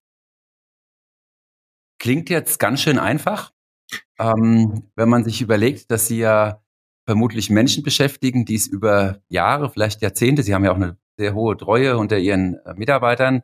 Klingt 1.97 2.29
jetzt 2.29 2.59
ganz 2.59 2.83
schön 2.83 2.99
einfach. 2.99 3.51
Ähm, 4.19 4.91
wenn 4.95 5.09
man 5.09 5.23
sich 5.23 5.41
überlegt, 5.41 5.89
dass 5.89 6.07
Sie 6.07 6.19
ja 6.19 6.61
vermutlich 7.07 7.49
Menschen 7.49 7.81
beschäftigen, 7.81 8.45
die 8.45 8.55
es 8.55 8.67
über 8.67 9.23
Jahre, 9.27 9.71
vielleicht 9.71 10.03
Jahrzehnte, 10.03 10.43
Sie 10.43 10.53
haben 10.53 10.65
ja 10.65 10.71
auch 10.71 10.75
eine 10.75 10.99
sehr 11.17 11.33
hohe 11.33 11.57
Treue 11.57 11.97
unter 11.97 12.17
Ihren 12.17 12.55
äh, 12.65 12.73
Mitarbeitern, 12.75 13.41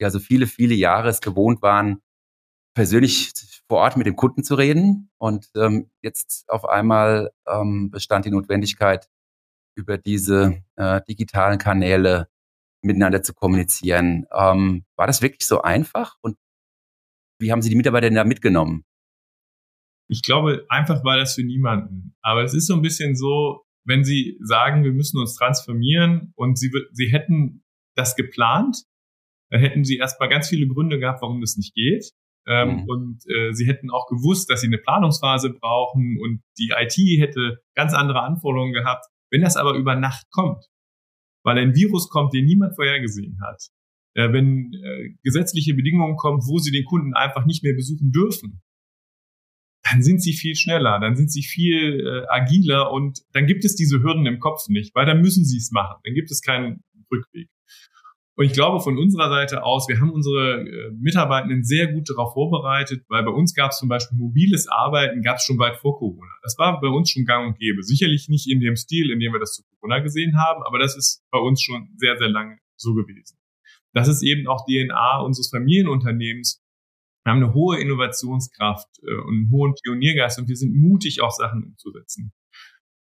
die 0.00 0.04
also 0.04 0.18
viele, 0.18 0.46
viele 0.46 0.74
Jahre 0.74 1.08
es 1.08 1.20
gewohnt 1.20 1.62
waren, 1.62 2.02
persönlich 2.74 3.32
vor 3.68 3.78
Ort 3.78 3.96
mit 3.96 4.06
dem 4.06 4.16
Kunden 4.16 4.44
zu 4.44 4.54
reden. 4.54 5.10
Und 5.18 5.50
ähm, 5.56 5.90
jetzt 6.02 6.48
auf 6.48 6.64
einmal 6.64 7.32
ähm, 7.46 7.90
bestand 7.90 8.24
die 8.24 8.30
Notwendigkeit, 8.30 9.08
über 9.74 9.98
diese 9.98 10.62
äh, 10.76 11.00
digitalen 11.08 11.58
Kanäle 11.58 12.28
miteinander 12.82 13.22
zu 13.22 13.32
kommunizieren. 13.34 14.26
Ähm, 14.32 14.84
war 14.96 15.06
das 15.06 15.22
wirklich 15.22 15.46
so 15.46 15.62
einfach? 15.62 16.16
Und 16.20 16.36
wie 17.40 17.52
haben 17.52 17.62
Sie 17.62 17.70
die 17.70 17.76
Mitarbeiter 17.76 18.08
denn 18.08 18.16
da 18.16 18.24
mitgenommen? 18.24 18.84
Ich 20.08 20.22
glaube, 20.22 20.66
einfach 20.68 21.04
war 21.04 21.16
das 21.16 21.34
für 21.34 21.44
niemanden. 21.44 22.14
Aber 22.20 22.42
es 22.44 22.54
ist 22.54 22.66
so 22.66 22.74
ein 22.74 22.82
bisschen 22.82 23.16
so, 23.16 23.64
wenn 23.84 24.04
Sie 24.04 24.38
sagen, 24.40 24.84
wir 24.84 24.92
müssen 24.92 25.18
uns 25.18 25.34
transformieren 25.34 26.32
und 26.36 26.58
Sie, 26.58 26.70
Sie 26.92 27.10
hätten 27.10 27.64
das 27.94 28.16
geplant, 28.16 28.84
dann 29.50 29.60
hätten 29.60 29.84
Sie 29.84 29.96
erstmal 29.96 30.28
ganz 30.28 30.48
viele 30.48 30.66
Gründe 30.66 30.98
gehabt, 30.98 31.22
warum 31.22 31.40
das 31.40 31.56
nicht 31.56 31.74
geht. 31.74 32.10
Ähm, 32.46 32.82
mhm. 32.82 32.84
Und 32.88 33.22
äh, 33.28 33.52
Sie 33.52 33.66
hätten 33.66 33.90
auch 33.90 34.06
gewusst, 34.08 34.50
dass 34.50 34.62
Sie 34.62 34.66
eine 34.66 34.78
Planungsphase 34.78 35.50
brauchen 35.50 36.18
und 36.20 36.42
die 36.58 36.72
IT 36.76 36.94
hätte 37.20 37.58
ganz 37.74 37.94
andere 37.94 38.22
Anforderungen 38.22 38.72
gehabt. 38.72 39.06
Wenn 39.30 39.42
das 39.42 39.56
aber 39.56 39.74
über 39.74 39.94
Nacht 39.94 40.26
kommt, 40.30 40.64
weil 41.44 41.58
ein 41.58 41.74
Virus 41.74 42.08
kommt, 42.08 42.34
den 42.34 42.44
niemand 42.44 42.74
vorhergesehen 42.74 43.38
hat, 43.46 43.62
äh, 44.14 44.32
wenn 44.32 44.72
äh, 44.72 45.14
gesetzliche 45.22 45.74
Bedingungen 45.74 46.16
kommen, 46.16 46.40
wo 46.40 46.58
Sie 46.58 46.70
den 46.70 46.84
Kunden 46.84 47.14
einfach 47.14 47.46
nicht 47.46 47.62
mehr 47.62 47.74
besuchen 47.74 48.10
dürfen, 48.10 48.62
dann 49.92 50.02
sind 50.02 50.22
sie 50.22 50.32
viel 50.32 50.56
schneller, 50.56 50.98
dann 51.00 51.16
sind 51.16 51.30
sie 51.30 51.42
viel 51.42 52.00
äh, 52.00 52.26
agiler 52.28 52.90
und 52.90 53.20
dann 53.32 53.46
gibt 53.46 53.64
es 53.64 53.76
diese 53.76 54.02
Hürden 54.02 54.26
im 54.26 54.40
Kopf 54.40 54.68
nicht, 54.68 54.94
weil 54.94 55.06
dann 55.06 55.20
müssen 55.20 55.44
sie 55.44 55.58
es 55.58 55.70
machen, 55.70 56.00
dann 56.04 56.14
gibt 56.14 56.30
es 56.30 56.40
keinen 56.40 56.82
Rückweg. 57.12 57.48
Und 58.34 58.46
ich 58.46 58.54
glaube 58.54 58.80
von 58.80 58.96
unserer 58.96 59.28
Seite 59.28 59.62
aus, 59.62 59.86
wir 59.88 60.00
haben 60.00 60.10
unsere 60.10 60.62
äh, 60.62 60.90
Mitarbeitenden 60.98 61.64
sehr 61.64 61.92
gut 61.92 62.08
darauf 62.08 62.32
vorbereitet, 62.32 63.04
weil 63.08 63.22
bei 63.24 63.30
uns 63.30 63.54
gab 63.54 63.72
es 63.72 63.78
zum 63.78 63.90
Beispiel 63.90 64.16
mobiles 64.16 64.68
Arbeiten, 64.68 65.20
gab 65.20 65.36
es 65.36 65.44
schon 65.44 65.58
weit 65.58 65.76
vor 65.76 65.98
Corona. 65.98 66.32
Das 66.42 66.56
war 66.56 66.80
bei 66.80 66.88
uns 66.88 67.10
schon 67.10 67.26
gang 67.26 67.48
und 67.48 67.58
gäbe. 67.58 67.82
Sicherlich 67.82 68.30
nicht 68.30 68.50
in 68.50 68.60
dem 68.60 68.76
Stil, 68.76 69.10
in 69.10 69.20
dem 69.20 69.32
wir 69.32 69.38
das 69.40 69.52
zu 69.52 69.62
Corona 69.78 69.98
gesehen 69.98 70.38
haben, 70.38 70.62
aber 70.64 70.78
das 70.78 70.96
ist 70.96 71.22
bei 71.30 71.38
uns 71.38 71.62
schon 71.62 71.90
sehr, 71.96 72.16
sehr 72.16 72.30
lange 72.30 72.58
so 72.76 72.94
gewesen. 72.94 73.36
das 73.92 74.08
ist 74.08 74.22
eben 74.22 74.48
auch 74.48 74.64
DNA 74.64 75.20
unseres 75.20 75.50
Familienunternehmens. 75.50 76.61
Wir 77.24 77.32
haben 77.32 77.42
eine 77.42 77.54
hohe 77.54 77.80
Innovationskraft 77.80 78.88
äh, 79.02 79.14
und 79.26 79.34
einen 79.34 79.50
hohen 79.50 79.74
Pioniergeist 79.82 80.38
und 80.38 80.48
wir 80.48 80.56
sind 80.56 80.74
mutig, 80.74 81.22
auch 81.22 81.30
Sachen 81.30 81.64
umzusetzen. 81.64 82.32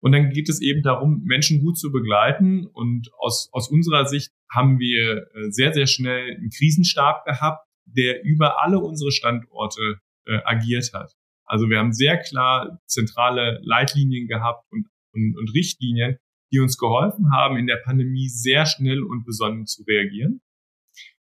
Und 0.01 0.13
dann 0.13 0.31
geht 0.31 0.49
es 0.49 0.61
eben 0.61 0.83
darum, 0.83 1.23
Menschen 1.25 1.61
gut 1.61 1.79
zu 1.79 1.93
begleiten. 1.93 2.67
Und 2.67 3.11
aus, 3.19 3.49
aus 3.53 3.71
unserer 3.71 4.07
Sicht 4.07 4.33
haben 4.51 4.79
wir 4.79 5.29
äh, 5.35 5.51
sehr, 5.51 5.73
sehr 5.73 5.87
schnell 5.87 6.37
einen 6.37 6.51
Krisenstab 6.51 7.25
gehabt, 7.25 7.67
der 7.87 8.25
über 8.25 8.61
alle 8.63 8.81
unsere 8.81 9.13
Standorte 9.13 9.99
äh, 10.27 10.39
agiert 10.45 10.93
hat. 10.93 11.13
Also 11.45 11.69
wir 11.69 11.79
haben 11.79 11.93
sehr 11.93 12.19
klar 12.19 12.81
zentrale 12.87 13.61
Leitlinien 13.63 14.27
gehabt 14.27 14.65
und, 14.71 14.89
und, 15.15 15.37
und 15.39 15.55
Richtlinien, 15.55 16.17
die 16.53 16.59
uns 16.59 16.79
geholfen 16.79 17.31
haben, 17.33 17.57
in 17.57 17.67
der 17.67 17.81
Pandemie 17.85 18.29
sehr 18.29 18.67
schnell 18.67 19.03
und 19.03 19.25
besonnen 19.25 19.67
zu 19.67 19.85
reagieren 19.85 20.41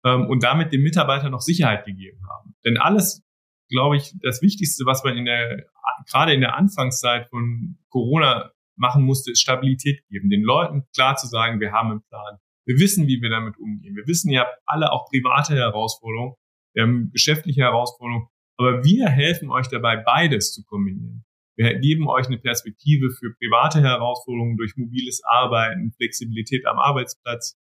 ähm, 0.07 0.27
und 0.29 0.43
damit 0.43 0.73
dem 0.73 0.83
Mitarbeiter 0.83 1.29
noch 1.29 1.41
Sicherheit 1.41 1.85
gegeben 1.85 2.21
haben. 2.31 2.55
Denn 2.65 2.79
alles, 2.79 3.23
glaube 3.69 3.97
ich, 3.97 4.15
das 4.23 4.41
Wichtigste, 4.41 4.87
was 4.87 5.05
man 5.05 5.17
in 5.17 5.25
der 5.25 5.67
gerade 6.11 6.33
in 6.33 6.41
der 6.41 6.57
Anfangszeit 6.57 7.29
von 7.29 7.79
Corona 7.89 8.53
machen 8.77 9.03
musste, 9.03 9.33
ist 9.33 9.41
Stabilität 9.41 10.07
geben. 10.09 10.29
Den 10.29 10.43
Leuten 10.43 10.85
klar 10.95 11.17
zu 11.17 11.27
sagen, 11.27 11.61
wir 11.61 11.73
haben 11.73 11.91
einen 11.91 12.03
Plan. 12.03 12.39
Wir 12.67 12.79
wissen, 12.79 13.07
wie 13.07 13.21
wir 13.23 13.31
damit 13.31 13.57
umgehen. 13.59 13.97
Wir 13.97 14.07
wissen, 14.07 14.31
ihr 14.31 14.41
habt 14.41 14.59
alle 14.67 14.93
auch 14.93 15.09
private 15.11 15.55
Herausforderungen, 15.55 16.35
wir 16.75 16.83
haben 16.83 17.11
geschäftliche 17.13 17.63
Herausforderungen, 17.63 18.27
aber 18.59 18.85
wir 18.85 19.09
helfen 19.09 19.51
euch 19.51 19.69
dabei, 19.69 19.97
beides 19.97 20.53
zu 20.53 20.63
kombinieren. 20.65 21.25
Wir 21.57 21.79
geben 21.79 22.07
euch 22.09 22.27
eine 22.27 22.39
Perspektive 22.39 23.11
für 23.11 23.33
private 23.35 23.81
Herausforderungen 23.81 24.59
durch 24.59 24.77
mobiles 24.77 25.23
Arbeiten, 25.25 25.93
Flexibilität 25.93 26.67
am 26.67 26.79
Arbeitsplatz. 26.79 27.57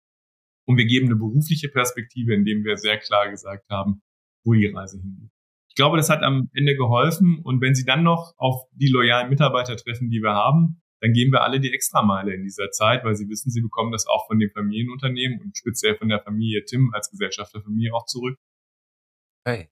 Und 0.65 0.77
wir 0.77 0.86
geben 0.86 1.08
eine 1.08 1.15
berufliche 1.15 1.70
Perspektive, 1.70 2.34
indem 2.34 2.63
wir 2.63 2.77
sehr 2.77 2.98
klar 2.98 3.29
gesagt 3.29 3.70
haben, 3.70 4.01
wo 4.46 4.53
die 4.53 4.67
Reise 4.67 5.00
hingeht. 5.00 5.29
Ich 5.70 5.75
glaube, 5.75 5.98
das 5.98 6.10
hat 6.10 6.22
am 6.22 6.50
Ende 6.53 6.75
geholfen. 6.75 7.39
Und 7.43 7.62
wenn 7.62 7.74
Sie 7.74 7.86
dann 7.86 8.03
noch 8.03 8.34
auf 8.38 8.63
die 8.74 8.89
loyalen 8.89 9.29
Mitarbeiter 9.29 9.75
treffen, 9.75 10.10
die 10.10 10.22
wir 10.22 10.34
haben, 10.34 10.82
dann 11.01 11.13
gehen 11.13 11.32
wir 11.32 11.41
alle 11.41 11.60
die 11.60 11.74
Extrameile 11.74 12.34
in 12.34 12.43
dieser 12.43 12.72
Zeit, 12.72 13.03
weil 13.03 13.15
Sie 13.15 13.27
wissen, 13.27 13.51
Sie 13.51 13.62
bekommen 13.62 13.91
das 13.91 14.05
auch 14.08 14.27
von 14.27 14.39
den 14.39 14.51
Familienunternehmen 14.51 15.41
und 15.41 15.58
speziell 15.58 15.98
von 15.98 16.10
der 16.10 16.22
Familie 16.22 16.63
Tim 16.65 16.91
als 16.93 17.10
Gesellschaft 17.10 17.53
der 17.53 17.62
Familie 17.62 17.93
auch 17.93 18.05
zurück. 18.05 18.38
Okay. 19.46 19.70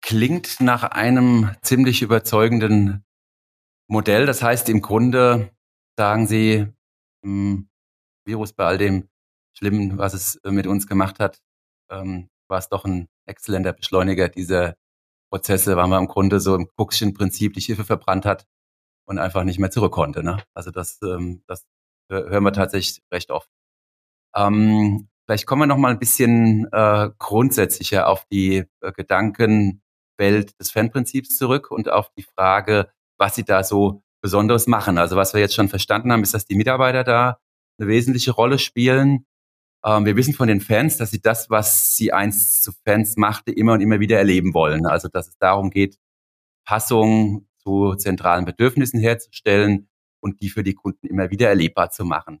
Klingt 0.00 0.60
nach 0.60 0.84
einem 0.84 1.50
ziemlich 1.60 2.00
überzeugenden 2.00 3.04
Modell. 3.88 4.24
Das 4.24 4.42
heißt, 4.42 4.68
im 4.68 4.80
Grunde 4.80 5.50
sagen 5.98 6.26
Sie, 6.26 6.68
hm, 7.24 7.68
Virus 8.24 8.52
bei 8.52 8.64
all 8.64 8.78
dem 8.78 9.08
Schlimmen, 9.58 9.98
was 9.98 10.14
es 10.14 10.40
mit 10.44 10.66
uns 10.66 10.86
gemacht 10.86 11.18
hat, 11.18 11.40
ähm, 11.90 12.28
war 12.48 12.58
es 12.58 12.68
doch 12.68 12.84
ein 12.84 13.08
exzellenter 13.26 13.72
Beschleuniger 13.72 14.28
dieser 14.28 14.76
Prozesse, 15.30 15.76
weil 15.76 15.88
man 15.88 16.04
im 16.04 16.08
Grunde 16.08 16.40
so 16.40 16.54
im 16.54 16.68
Kuckschen-Prinzip 16.76 17.54
die 17.54 17.60
Schiffe 17.60 17.84
verbrannt 17.84 18.24
hat 18.24 18.46
und 19.06 19.18
einfach 19.18 19.44
nicht 19.44 19.58
mehr 19.58 19.70
zurück 19.70 19.92
konnte. 19.92 20.22
Ne? 20.22 20.42
Also 20.54 20.70
das, 20.70 21.00
ähm, 21.02 21.42
das 21.46 21.66
hören 22.10 22.44
wir 22.44 22.52
tatsächlich 22.52 23.02
recht 23.12 23.30
oft. 23.30 23.50
Ähm, 24.36 25.08
vielleicht 25.26 25.46
kommen 25.46 25.62
wir 25.62 25.66
noch 25.66 25.78
mal 25.78 25.90
ein 25.90 25.98
bisschen 25.98 26.68
äh, 26.72 27.10
grundsätzlicher 27.18 28.08
auf 28.08 28.26
die 28.26 28.64
äh, 28.80 28.92
Gedankenwelt 28.92 29.80
des 30.60 30.70
Fanprinzips 30.70 31.36
zurück 31.36 31.70
und 31.70 31.88
auf 31.88 32.10
die 32.16 32.22
Frage, 32.22 32.90
was 33.18 33.34
Sie 33.34 33.44
da 33.44 33.64
so 33.64 34.02
Besonderes 34.22 34.66
machen. 34.66 34.98
Also 34.98 35.16
was 35.16 35.34
wir 35.34 35.40
jetzt 35.40 35.54
schon 35.54 35.68
verstanden 35.68 36.12
haben, 36.12 36.22
ist, 36.22 36.34
dass 36.34 36.46
die 36.46 36.56
Mitarbeiter 36.56 37.04
da 37.04 37.38
eine 37.78 37.88
wesentliche 37.88 38.32
Rolle 38.32 38.58
spielen. 38.58 39.26
Ähm, 39.86 40.04
wir 40.04 40.16
wissen 40.16 40.34
von 40.34 40.48
den 40.48 40.60
Fans, 40.60 40.96
dass 40.96 41.10
sie 41.10 41.20
das, 41.20 41.50
was 41.50 41.96
sie 41.96 42.12
einst 42.12 42.64
zu 42.64 42.72
Fans 42.84 43.16
machte, 43.16 43.52
immer 43.52 43.74
und 43.74 43.80
immer 43.80 44.00
wieder 44.00 44.18
erleben 44.18 44.54
wollen. 44.54 44.86
Also 44.86 45.08
dass 45.08 45.28
es 45.28 45.38
darum 45.38 45.70
geht, 45.70 45.98
Passung 46.66 47.48
zu 47.58 47.94
zentralen 47.94 48.44
Bedürfnissen 48.44 49.00
herzustellen 49.00 49.88
und 50.20 50.40
die 50.42 50.50
für 50.50 50.64
die 50.64 50.74
Kunden 50.74 51.06
immer 51.06 51.30
wieder 51.30 51.48
erlebbar 51.48 51.90
zu 51.90 52.04
machen. 52.04 52.40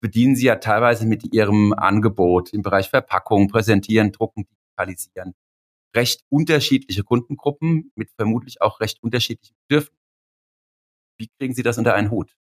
Bedienen 0.00 0.36
Sie 0.36 0.46
ja 0.46 0.56
teilweise 0.56 1.06
mit 1.06 1.34
Ihrem 1.34 1.72
Angebot 1.72 2.52
im 2.52 2.62
Bereich 2.62 2.90
Verpackung, 2.90 3.48
Präsentieren, 3.48 4.12
Drucken, 4.12 4.46
Digitalisieren 4.46 5.34
recht 5.94 6.24
unterschiedliche 6.28 7.04
Kundengruppen 7.04 7.92
mit 7.94 8.10
vermutlich 8.16 8.60
auch 8.60 8.80
recht 8.80 9.02
unterschiedlichen 9.02 9.54
Bedürfnissen. 9.68 9.98
Wie 11.18 11.28
kriegen 11.38 11.54
Sie 11.54 11.62
das 11.62 11.78
unter 11.78 11.94
einen 11.94 12.10
Hut? 12.10 12.34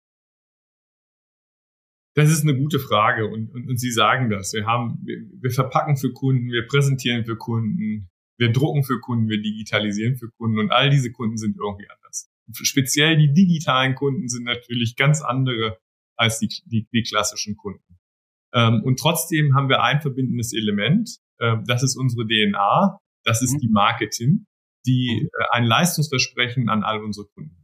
Das 2.15 2.31
ist 2.31 2.43
eine 2.43 2.57
gute 2.57 2.81
Frage 2.81 3.29
und, 3.29 3.51
und, 3.53 3.69
und 3.69 3.79
Sie 3.79 3.93
sagen 3.93 4.31
das. 4.31 4.53
Wir 4.53 4.67
haben, 4.67 4.99
wir, 5.05 5.19
wir 5.41 5.51
verpacken 5.51 5.97
für 5.97 6.13
Kunden, 6.13 6.51
wir 6.51 6.67
präsentieren 6.67 7.25
für 7.25 7.37
Kunden, 7.37 8.11
wir 8.37 8.53
drucken 8.53 8.83
für 8.83 8.99
Kunden, 9.01 9.29
wir 9.29 9.41
digitalisieren 9.41 10.17
für 10.17 10.31
Kunden 10.31 10.59
und 10.59 10.73
all 10.73 10.91
diese 10.91 11.13
Kunden 11.13 11.37
sind 11.37 11.57
irgendwie 11.57 11.89
anders. 11.89 12.31
Speziell 12.53 13.17
die 13.17 13.33
digitalen 13.33 13.95
Kunden 13.95 14.29
sind 14.29 14.45
natürlich 14.45 14.97
ganz 14.97 15.23
andere 15.23 15.79
als 16.17 16.39
die, 16.39 16.49
die, 16.67 16.89
die 16.93 17.03
klassischen 17.03 17.57
Kunden. 17.57 17.99
Ähm, 18.53 18.83
und 18.85 18.99
trotzdem 18.99 19.55
haben 19.55 19.69
wir 19.69 19.83
ein 19.83 20.01
verbindendes 20.01 20.53
Element. 20.53 21.19
Ähm, 21.41 21.65
das 21.67 21.83
ist 21.83 21.97
unsere 21.97 22.27
DNA. 22.27 22.99
Das 23.25 23.43
ist 23.43 23.55
mhm. 23.55 23.59
die 23.59 23.69
Marketing, 23.69 24.47
die 24.87 25.29
äh, 25.33 25.45
ein 25.53 25.65
Leistungsversprechen 25.65 26.69
an 26.69 26.83
all 26.83 27.03
unsere 27.03 27.27
Kunden. 27.29 27.60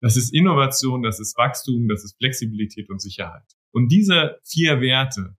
Das 0.00 0.16
ist 0.16 0.32
Innovation, 0.34 1.02
das 1.02 1.20
ist 1.20 1.36
Wachstum, 1.36 1.88
das 1.88 2.04
ist 2.04 2.16
Flexibilität 2.18 2.90
und 2.90 3.00
Sicherheit. 3.00 3.44
Und 3.72 3.88
diese 3.88 4.38
vier 4.44 4.80
Werte, 4.80 5.36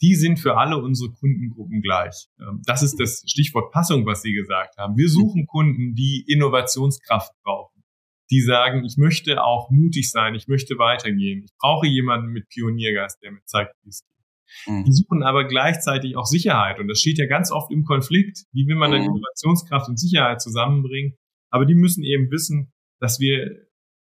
die 0.00 0.14
sind 0.14 0.38
für 0.38 0.56
alle 0.56 0.78
unsere 0.82 1.10
Kundengruppen 1.12 1.80
gleich. 1.80 2.28
Ähm, 2.40 2.60
das 2.66 2.82
ist 2.82 3.00
das 3.00 3.22
Stichwort 3.26 3.72
Passung, 3.72 4.06
was 4.06 4.22
Sie 4.22 4.32
gesagt 4.32 4.76
haben. 4.76 4.96
Wir 4.96 5.08
suchen 5.08 5.46
Kunden, 5.46 5.94
die 5.94 6.24
Innovationskraft 6.28 7.32
brauchen, 7.42 7.82
die 8.30 8.40
sagen, 8.40 8.84
ich 8.84 8.96
möchte 8.96 9.42
auch 9.42 9.70
mutig 9.70 10.10
sein, 10.10 10.34
ich 10.34 10.48
möchte 10.48 10.78
weitergehen, 10.78 11.44
ich 11.44 11.52
brauche 11.58 11.86
jemanden 11.86 12.28
mit 12.28 12.48
Pioniergeist, 12.48 13.22
der 13.22 13.32
mir 13.32 13.44
zeigt, 13.44 13.74
wie 13.82 13.88
es 13.88 14.02
geht. 14.02 14.72
Mhm. 14.74 14.84
Die 14.84 14.92
suchen 14.92 15.22
aber 15.22 15.44
gleichzeitig 15.44 16.16
auch 16.16 16.26
Sicherheit 16.26 16.78
und 16.80 16.88
das 16.88 17.00
steht 17.00 17.18
ja 17.18 17.26
ganz 17.26 17.50
oft 17.50 17.70
im 17.70 17.84
Konflikt. 17.84 18.44
Wie 18.52 18.66
will 18.66 18.76
man 18.76 18.90
dann 18.90 19.00
mhm. 19.00 19.08
Innovationskraft 19.08 19.88
und 19.88 19.98
Sicherheit 19.98 20.42
zusammenbringen? 20.42 21.16
Aber 21.50 21.64
die 21.64 21.74
müssen 21.74 22.02
eben 22.04 22.30
wissen, 22.30 22.72
dass 23.00 23.20
wir 23.20 23.66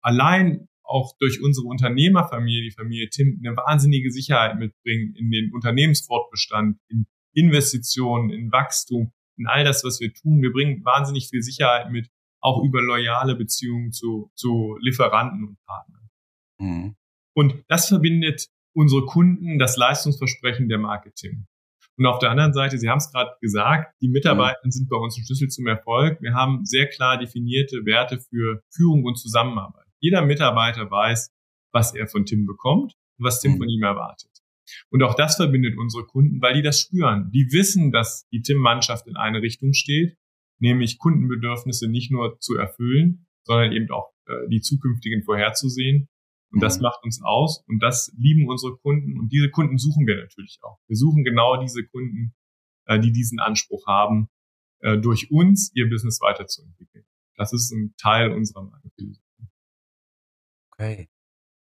allein 0.05 0.67
auch 0.83 1.17
durch 1.19 1.41
unsere 1.41 1.65
Unternehmerfamilie, 1.65 2.69
die 2.69 2.75
Familie 2.75 3.09
Tim, 3.09 3.41
eine 3.43 3.57
wahnsinnige 3.57 4.11
Sicherheit 4.11 4.57
mitbringen 4.57 5.15
in 5.15 5.31
den 5.31 5.51
Unternehmensfortbestand, 5.51 6.77
in 6.89 7.07
Investitionen, 7.33 8.29
in 8.29 8.51
Wachstum, 8.51 9.11
in 9.37 9.47
all 9.47 9.63
das, 9.63 9.83
was 9.83 9.99
wir 9.99 10.13
tun. 10.13 10.41
Wir 10.41 10.53
bringen 10.53 10.85
wahnsinnig 10.85 11.29
viel 11.29 11.41
Sicherheit 11.41 11.91
mit, 11.91 12.09
auch 12.39 12.63
über 12.63 12.81
loyale 12.81 13.35
Beziehungen 13.35 13.91
zu, 13.91 14.31
zu 14.35 14.77
Lieferanten 14.79 15.43
und 15.43 15.57
Partnern. 15.65 16.09
Mhm. 16.59 16.95
Und 17.35 17.63
das 17.67 17.87
verbindet 17.87 18.47
unsere 18.73 19.05
Kunden, 19.05 19.57
das 19.57 19.75
Leistungsversprechen 19.75 20.69
der 20.69 20.77
Marketing. 20.77 21.47
Und 21.97 22.05
auf 22.05 22.19
der 22.19 22.29
anderen 22.29 22.53
Seite, 22.53 22.77
Sie 22.77 22.89
haben 22.89 22.97
es 22.99 23.11
gerade 23.11 23.31
gesagt, 23.41 23.95
die 24.01 24.09
Mitarbeiter 24.09 24.59
mhm. 24.63 24.71
sind 24.71 24.89
bei 24.89 24.97
uns 24.97 25.17
ein 25.17 25.25
Schlüssel 25.25 25.47
zum 25.49 25.65
Erfolg. 25.65 26.21
Wir 26.21 26.33
haben 26.33 26.63
sehr 26.63 26.87
klar 26.87 27.17
definierte 27.17 27.85
Werte 27.85 28.19
für 28.19 28.61
Führung 28.69 29.03
und 29.03 29.15
Zusammenarbeit. 29.17 29.84
Jeder 30.05 30.23
Mitarbeiter 30.23 30.91
weiß, 30.91 31.31
was 31.73 31.95
er 31.95 32.07
von 32.07 32.25
Tim 32.25 32.45
bekommt 32.45 32.93
und 33.17 33.25
was 33.25 33.41
Tim 33.41 33.53
mhm. 33.53 33.57
von 33.57 33.69
ihm 33.69 33.81
erwartet. 33.81 34.29
Und 34.91 35.01
auch 35.01 35.15
das 35.15 35.35
verbindet 35.37 35.77
unsere 35.79 36.05
Kunden, 36.05 36.41
weil 36.43 36.53
die 36.53 36.61
das 36.61 36.79
spüren. 36.79 37.31
Die 37.31 37.47
wissen, 37.51 37.91
dass 37.91 38.27
die 38.31 38.43
Tim-Mannschaft 38.43 39.07
in 39.07 39.17
eine 39.17 39.41
Richtung 39.41 39.73
steht, 39.73 40.15
nämlich 40.59 40.99
Kundenbedürfnisse 40.99 41.87
nicht 41.87 42.11
nur 42.11 42.39
zu 42.39 42.55
erfüllen, 42.55 43.25
sondern 43.45 43.71
eben 43.71 43.89
auch 43.89 44.13
äh, 44.27 44.47
die 44.49 44.61
zukünftigen 44.61 45.23
vorherzusehen. 45.23 46.07
Und 46.51 46.61
das 46.61 46.77
mhm. 46.77 46.83
macht 46.83 47.03
uns 47.03 47.21
aus 47.23 47.63
und 47.67 47.81
das 47.81 48.13
lieben 48.15 48.47
unsere 48.47 48.77
Kunden 48.77 49.19
und 49.19 49.31
diese 49.31 49.49
Kunden 49.49 49.79
suchen 49.79 50.05
wir 50.05 50.17
natürlich 50.17 50.59
auch. 50.61 50.77
Wir 50.87 50.97
suchen 50.97 51.23
genau 51.23 51.59
diese 51.59 51.83
Kunden, 51.83 52.35
äh, 52.85 52.99
die 52.99 53.11
diesen 53.11 53.39
Anspruch 53.39 53.87
haben, 53.87 54.29
äh, 54.81 54.99
durch 54.99 55.31
uns 55.31 55.71
ihr 55.73 55.89
Business 55.89 56.21
weiterzuentwickeln. 56.21 57.05
Das 57.37 57.53
ist 57.53 57.71
ein 57.71 57.95
Teil 57.97 58.31
unserer 58.31 58.63
Markenphilosophie. 58.63 59.24
Okay. 60.77 61.09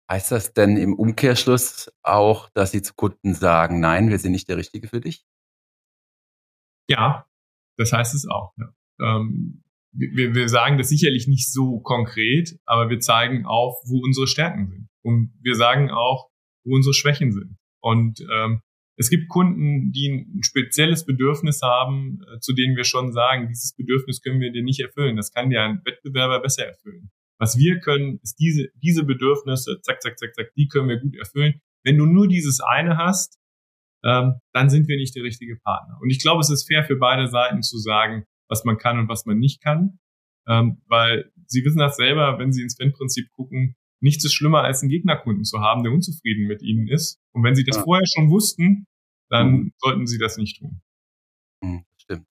Heißt 0.09 0.31
das 0.31 0.53
denn 0.53 0.75
im 0.77 0.95
Umkehrschluss 0.95 1.91
auch, 2.01 2.49
dass 2.49 2.71
Sie 2.71 2.81
zu 2.81 2.93
Kunden 2.95 3.35
sagen, 3.35 3.79
nein, 3.79 4.09
wir 4.09 4.17
sind 4.17 4.31
nicht 4.31 4.49
der 4.49 4.57
Richtige 4.57 4.87
für 4.87 5.01
dich? 5.01 5.23
Ja, 6.89 7.27
das 7.77 7.93
heißt 7.93 8.15
es 8.15 8.27
auch. 8.27 8.53
Ja. 8.57 8.73
Ähm, 8.99 9.63
wir, 9.91 10.33
wir 10.33 10.49
sagen 10.49 10.77
das 10.77 10.89
sicherlich 10.89 11.27
nicht 11.27 11.51
so 11.51 11.79
konkret, 11.79 12.59
aber 12.65 12.89
wir 12.89 12.99
zeigen 12.99 13.45
auf, 13.45 13.75
wo 13.85 13.99
unsere 14.03 14.27
Stärken 14.27 14.67
sind. 14.67 14.89
Und 15.03 15.33
wir 15.41 15.55
sagen 15.55 15.91
auch, 15.91 16.29
wo 16.63 16.75
unsere 16.75 16.93
Schwächen 16.93 17.31
sind. 17.31 17.57
Und 17.81 18.19
ähm, 18.33 18.61
es 18.97 19.09
gibt 19.09 19.29
Kunden, 19.29 19.91
die 19.91 20.09
ein 20.09 20.43
spezielles 20.43 21.05
Bedürfnis 21.05 21.61
haben, 21.61 22.21
äh, 22.33 22.39
zu 22.39 22.53
denen 22.53 22.75
wir 22.75 22.83
schon 22.83 23.13
sagen, 23.13 23.47
dieses 23.47 23.73
Bedürfnis 23.75 24.21
können 24.21 24.41
wir 24.41 24.51
dir 24.51 24.63
nicht 24.63 24.79
erfüllen. 24.81 25.15
Das 25.15 25.31
kann 25.31 25.49
dir 25.49 25.61
ein 25.61 25.81
Wettbewerber 25.85 26.41
besser 26.41 26.65
erfüllen. 26.65 27.11
Was 27.39 27.57
wir 27.57 27.79
können, 27.79 28.19
ist 28.21 28.35
diese, 28.39 28.67
diese 28.75 29.03
Bedürfnisse, 29.03 29.79
zack, 29.81 30.01
zack, 30.01 30.19
zack, 30.19 30.35
zack, 30.35 30.51
die 30.55 30.67
können 30.67 30.89
wir 30.89 30.99
gut 30.99 31.15
erfüllen. 31.15 31.61
Wenn 31.83 31.97
du 31.97 32.05
nur 32.05 32.27
dieses 32.27 32.59
eine 32.59 32.97
hast, 32.97 33.39
ähm, 34.03 34.35
dann 34.53 34.69
sind 34.69 34.87
wir 34.87 34.97
nicht 34.97 35.15
der 35.15 35.23
richtige 35.23 35.57
Partner. 35.57 35.97
Und 36.01 36.09
ich 36.09 36.21
glaube, 36.21 36.41
es 36.41 36.49
ist 36.49 36.67
fair 36.67 36.83
für 36.83 36.97
beide 36.97 37.27
Seiten 37.27 37.63
zu 37.63 37.77
sagen, 37.77 38.25
was 38.49 38.65
man 38.65 38.77
kann 38.77 38.99
und 38.99 39.09
was 39.09 39.25
man 39.25 39.39
nicht 39.39 39.61
kann. 39.61 39.99
Ähm, 40.47 40.81
weil 40.87 41.31
Sie 41.47 41.63
wissen 41.63 41.79
das 41.79 41.95
selber, 41.95 42.39
wenn 42.39 42.51
Sie 42.51 42.61
ins 42.61 42.75
Fan-Prinzip 42.75 43.31
gucken, 43.31 43.75
nichts 44.01 44.25
ist 44.25 44.33
schlimmer, 44.33 44.63
als 44.63 44.81
einen 44.81 44.89
Gegnerkunden 44.89 45.43
zu 45.43 45.59
haben, 45.59 45.83
der 45.83 45.91
unzufrieden 45.91 46.47
mit 46.47 46.61
Ihnen 46.61 46.87
ist. 46.87 47.19
Und 47.33 47.43
wenn 47.43 47.55
Sie 47.55 47.63
das 47.63 47.77
ja. 47.77 47.83
vorher 47.83 48.05
schon 48.05 48.29
wussten, 48.29 48.85
dann 49.29 49.51
mhm. 49.51 49.73
sollten 49.77 50.07
Sie 50.07 50.17
das 50.17 50.37
nicht 50.37 50.59
tun. 50.59 50.81
Mhm, 51.61 51.85
stimmt. 51.97 52.25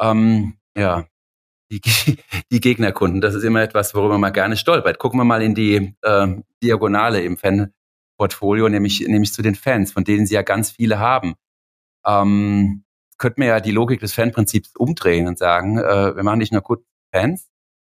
Ähm, 0.00 0.58
ja, 0.76 1.06
die, 1.80 2.18
die 2.50 2.60
Gegnerkunden, 2.60 3.20
das 3.20 3.34
ist 3.34 3.44
immer 3.44 3.62
etwas, 3.62 3.94
worüber 3.94 4.18
man 4.18 4.32
gerne 4.32 4.56
stolpert. 4.56 4.98
Gucken 4.98 5.18
wir 5.18 5.24
mal 5.24 5.42
in 5.42 5.54
die 5.54 5.94
äh, 6.02 6.42
Diagonale 6.62 7.22
im 7.22 7.36
Fan-Portfolio, 7.36 8.68
nämlich, 8.68 9.00
nämlich 9.06 9.32
zu 9.32 9.42
den 9.42 9.54
Fans, 9.54 9.92
von 9.92 10.04
denen 10.04 10.26
Sie 10.26 10.34
ja 10.34 10.42
ganz 10.42 10.70
viele 10.70 10.98
haben. 10.98 11.34
Ähm, 12.06 12.84
könnte 13.18 13.40
man 13.40 13.48
ja 13.48 13.60
die 13.60 13.70
Logik 13.70 14.00
des 14.00 14.12
Fanprinzips 14.12 14.74
umdrehen 14.76 15.28
und 15.28 15.38
sagen, 15.38 15.78
äh, 15.78 16.16
wir 16.16 16.22
machen 16.22 16.38
nicht 16.38 16.52
nur 16.52 16.62
gut 16.62 16.84
Fans, 17.12 17.50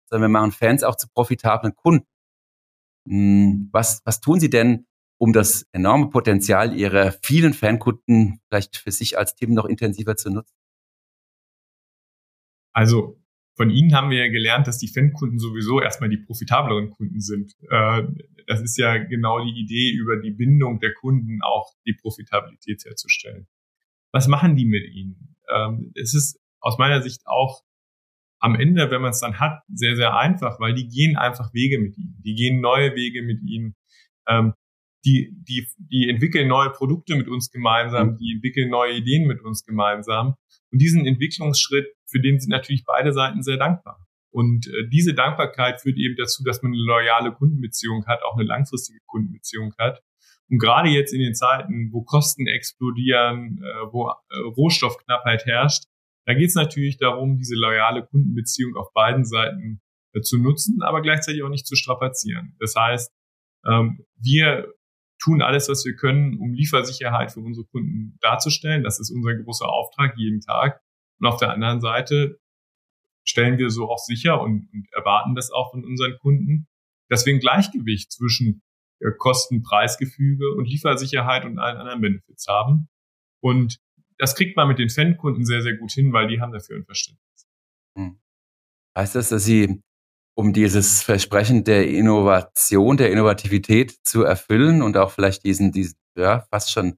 sondern 0.09 0.29
wir 0.29 0.39
machen 0.39 0.51
Fans 0.51 0.83
auch 0.83 0.95
zu 0.95 1.07
profitablen 1.07 1.75
Kunden. 1.75 2.07
Hm, 3.07 3.69
was, 3.71 4.01
was 4.05 4.21
tun 4.21 4.39
Sie 4.39 4.49
denn, 4.49 4.85
um 5.17 5.31
das 5.31 5.65
enorme 5.71 6.09
Potenzial 6.09 6.75
Ihrer 6.75 7.13
vielen 7.23 7.53
Fankunden 7.53 8.41
vielleicht 8.47 8.77
für 8.77 8.91
sich 8.91 9.17
als 9.17 9.35
Team 9.35 9.53
noch 9.53 9.65
intensiver 9.65 10.17
zu 10.17 10.29
nutzen? 10.29 10.55
Also 12.73 13.22
von 13.55 13.69
Ihnen 13.69 13.93
haben 13.93 14.09
wir 14.09 14.25
ja 14.25 14.31
gelernt, 14.31 14.67
dass 14.67 14.79
die 14.79 14.87
Fankunden 14.87 15.37
sowieso 15.37 15.79
erstmal 15.79 16.09
die 16.09 16.17
profitableren 16.17 16.89
Kunden 16.89 17.19
sind. 17.19 17.53
Äh, 17.69 18.03
das 18.47 18.61
ist 18.61 18.77
ja 18.77 18.97
genau 18.97 19.43
die 19.43 19.59
Idee, 19.59 19.91
über 19.91 20.17
die 20.17 20.31
Bindung 20.31 20.79
der 20.79 20.93
Kunden 20.93 21.39
auch 21.43 21.73
die 21.85 21.93
Profitabilität 21.93 22.83
herzustellen. 22.85 23.47
Was 24.11 24.27
machen 24.27 24.55
die 24.55 24.65
mit 24.65 24.83
Ihnen? 24.91 25.35
Ähm, 25.49 25.91
es 25.95 26.13
ist 26.13 26.39
aus 26.59 26.77
meiner 26.77 27.01
Sicht 27.01 27.21
auch 27.25 27.61
am 28.39 28.55
Ende, 28.55 28.91
wenn 28.91 29.01
man 29.01 29.11
es 29.11 29.19
dann 29.19 29.39
hat, 29.39 29.61
sehr, 29.69 29.95
sehr 29.95 30.17
einfach, 30.17 30.59
weil 30.59 30.73
die 30.73 30.87
gehen 30.87 31.15
einfach 31.15 31.53
Wege 31.53 31.79
mit 31.79 31.97
Ihnen. 31.97 32.21
Die 32.25 32.35
gehen 32.35 32.59
neue 32.59 32.95
Wege 32.95 33.21
mit 33.21 33.41
Ihnen. 33.41 33.75
Ähm, 34.27 34.53
die, 35.05 35.33
die, 35.47 35.67
die 35.77 36.09
entwickeln 36.09 36.47
neue 36.47 36.69
Produkte 36.69 37.15
mit 37.15 37.27
uns 37.27 37.51
gemeinsam, 37.51 38.17
die 38.17 38.33
entwickeln 38.35 38.69
neue 38.69 38.93
Ideen 38.93 39.27
mit 39.27 39.41
uns 39.41 39.63
gemeinsam. 39.65 40.35
Und 40.71 40.79
diesen 40.79 41.05
Entwicklungsschritt, 41.05 41.87
für 42.13 42.21
den 42.21 42.39
sind 42.39 42.51
natürlich 42.51 42.85
beide 42.85 43.11
Seiten 43.11 43.41
sehr 43.41 43.57
dankbar. 43.57 44.05
Und 44.31 44.67
äh, 44.67 44.87
diese 44.89 45.13
Dankbarkeit 45.13 45.81
führt 45.81 45.97
eben 45.97 46.15
dazu, 46.17 46.43
dass 46.43 46.61
man 46.61 46.71
eine 46.71 46.81
loyale 46.81 47.33
Kundenbeziehung 47.33 48.05
hat, 48.05 48.23
auch 48.23 48.35
eine 48.35 48.45
langfristige 48.45 48.99
Kundenbeziehung 49.05 49.73
hat. 49.77 50.01
Und 50.49 50.59
gerade 50.59 50.89
jetzt 50.89 51.13
in 51.13 51.19
den 51.19 51.35
Zeiten, 51.35 51.89
wo 51.91 52.03
Kosten 52.03 52.47
explodieren, 52.47 53.61
äh, 53.63 53.91
wo 53.91 54.09
äh, 54.09 54.39
Rohstoffknappheit 54.55 55.45
herrscht, 55.45 55.83
da 56.25 56.33
geht 56.33 56.49
es 56.49 56.55
natürlich 56.55 56.97
darum, 56.97 57.37
diese 57.37 57.55
loyale 57.55 58.05
Kundenbeziehung 58.05 58.75
auf 58.75 58.93
beiden 58.93 59.25
Seiten 59.25 59.81
äh, 60.13 60.21
zu 60.21 60.37
nutzen, 60.37 60.81
aber 60.81 61.01
gleichzeitig 61.01 61.43
auch 61.43 61.49
nicht 61.49 61.67
zu 61.67 61.75
strapazieren. 61.75 62.55
Das 62.59 62.75
heißt, 62.75 63.11
ähm, 63.67 64.05
wir 64.19 64.73
tun 65.21 65.41
alles, 65.41 65.69
was 65.69 65.85
wir 65.85 65.95
können, 65.95 66.37
um 66.39 66.53
Liefersicherheit 66.53 67.31
für 67.31 67.39
unsere 67.39 67.65
Kunden 67.67 68.17
darzustellen. 68.21 68.83
Das 68.83 68.99
ist 68.99 69.11
unser 69.11 69.35
großer 69.35 69.67
Auftrag 69.67 70.17
jeden 70.17 70.41
Tag. 70.41 70.81
Und 71.19 71.27
auf 71.27 71.37
der 71.37 71.51
anderen 71.51 71.81
Seite 71.81 72.39
stellen 73.25 73.57
wir 73.57 73.69
so 73.69 73.89
auch 73.89 73.99
sicher 73.99 74.41
und, 74.41 74.69
und 74.73 74.87
erwarten 74.91 75.35
das 75.35 75.51
auch 75.51 75.71
von 75.71 75.85
unseren 75.85 76.17
Kunden, 76.19 76.67
dass 77.09 77.25
wir 77.25 77.33
ein 77.33 77.39
Gleichgewicht 77.39 78.11
zwischen 78.11 78.61
äh, 78.99 79.11
Kosten-Preisgefüge 79.17 80.53
und 80.55 80.65
Liefersicherheit 80.65 81.45
und 81.45 81.59
allen 81.59 81.77
anderen 81.77 82.01
Benefits 82.01 82.47
haben. 82.47 82.89
Und 83.41 83.79
das 84.17 84.35
kriegt 84.35 84.55
man 84.57 84.67
mit 84.67 84.79
den 84.79 84.89
Fan-Kunden 84.89 85.45
sehr, 85.45 85.61
sehr 85.61 85.75
gut 85.77 85.91
hin, 85.91 86.13
weil 86.13 86.27
die 86.27 86.39
haben 86.39 86.51
dafür 86.51 86.77
ein 86.77 86.85
Verständnis. 86.85 87.47
Hm. 87.97 88.19
Heißt 88.97 89.15
das, 89.15 89.29
dass 89.29 89.43
Sie 89.45 89.81
um 90.35 90.53
dieses 90.53 91.03
Versprechen 91.03 91.63
der 91.63 91.87
Innovation, 91.87 92.97
der 92.97 93.11
Innovativität 93.11 93.91
zu 94.03 94.23
erfüllen 94.23 94.81
und 94.81 94.97
auch 94.97 95.11
vielleicht 95.11 95.43
diesen, 95.43 95.71
diesen 95.71 95.95
ja, 96.17 96.41
fast 96.49 96.71
schon 96.71 96.97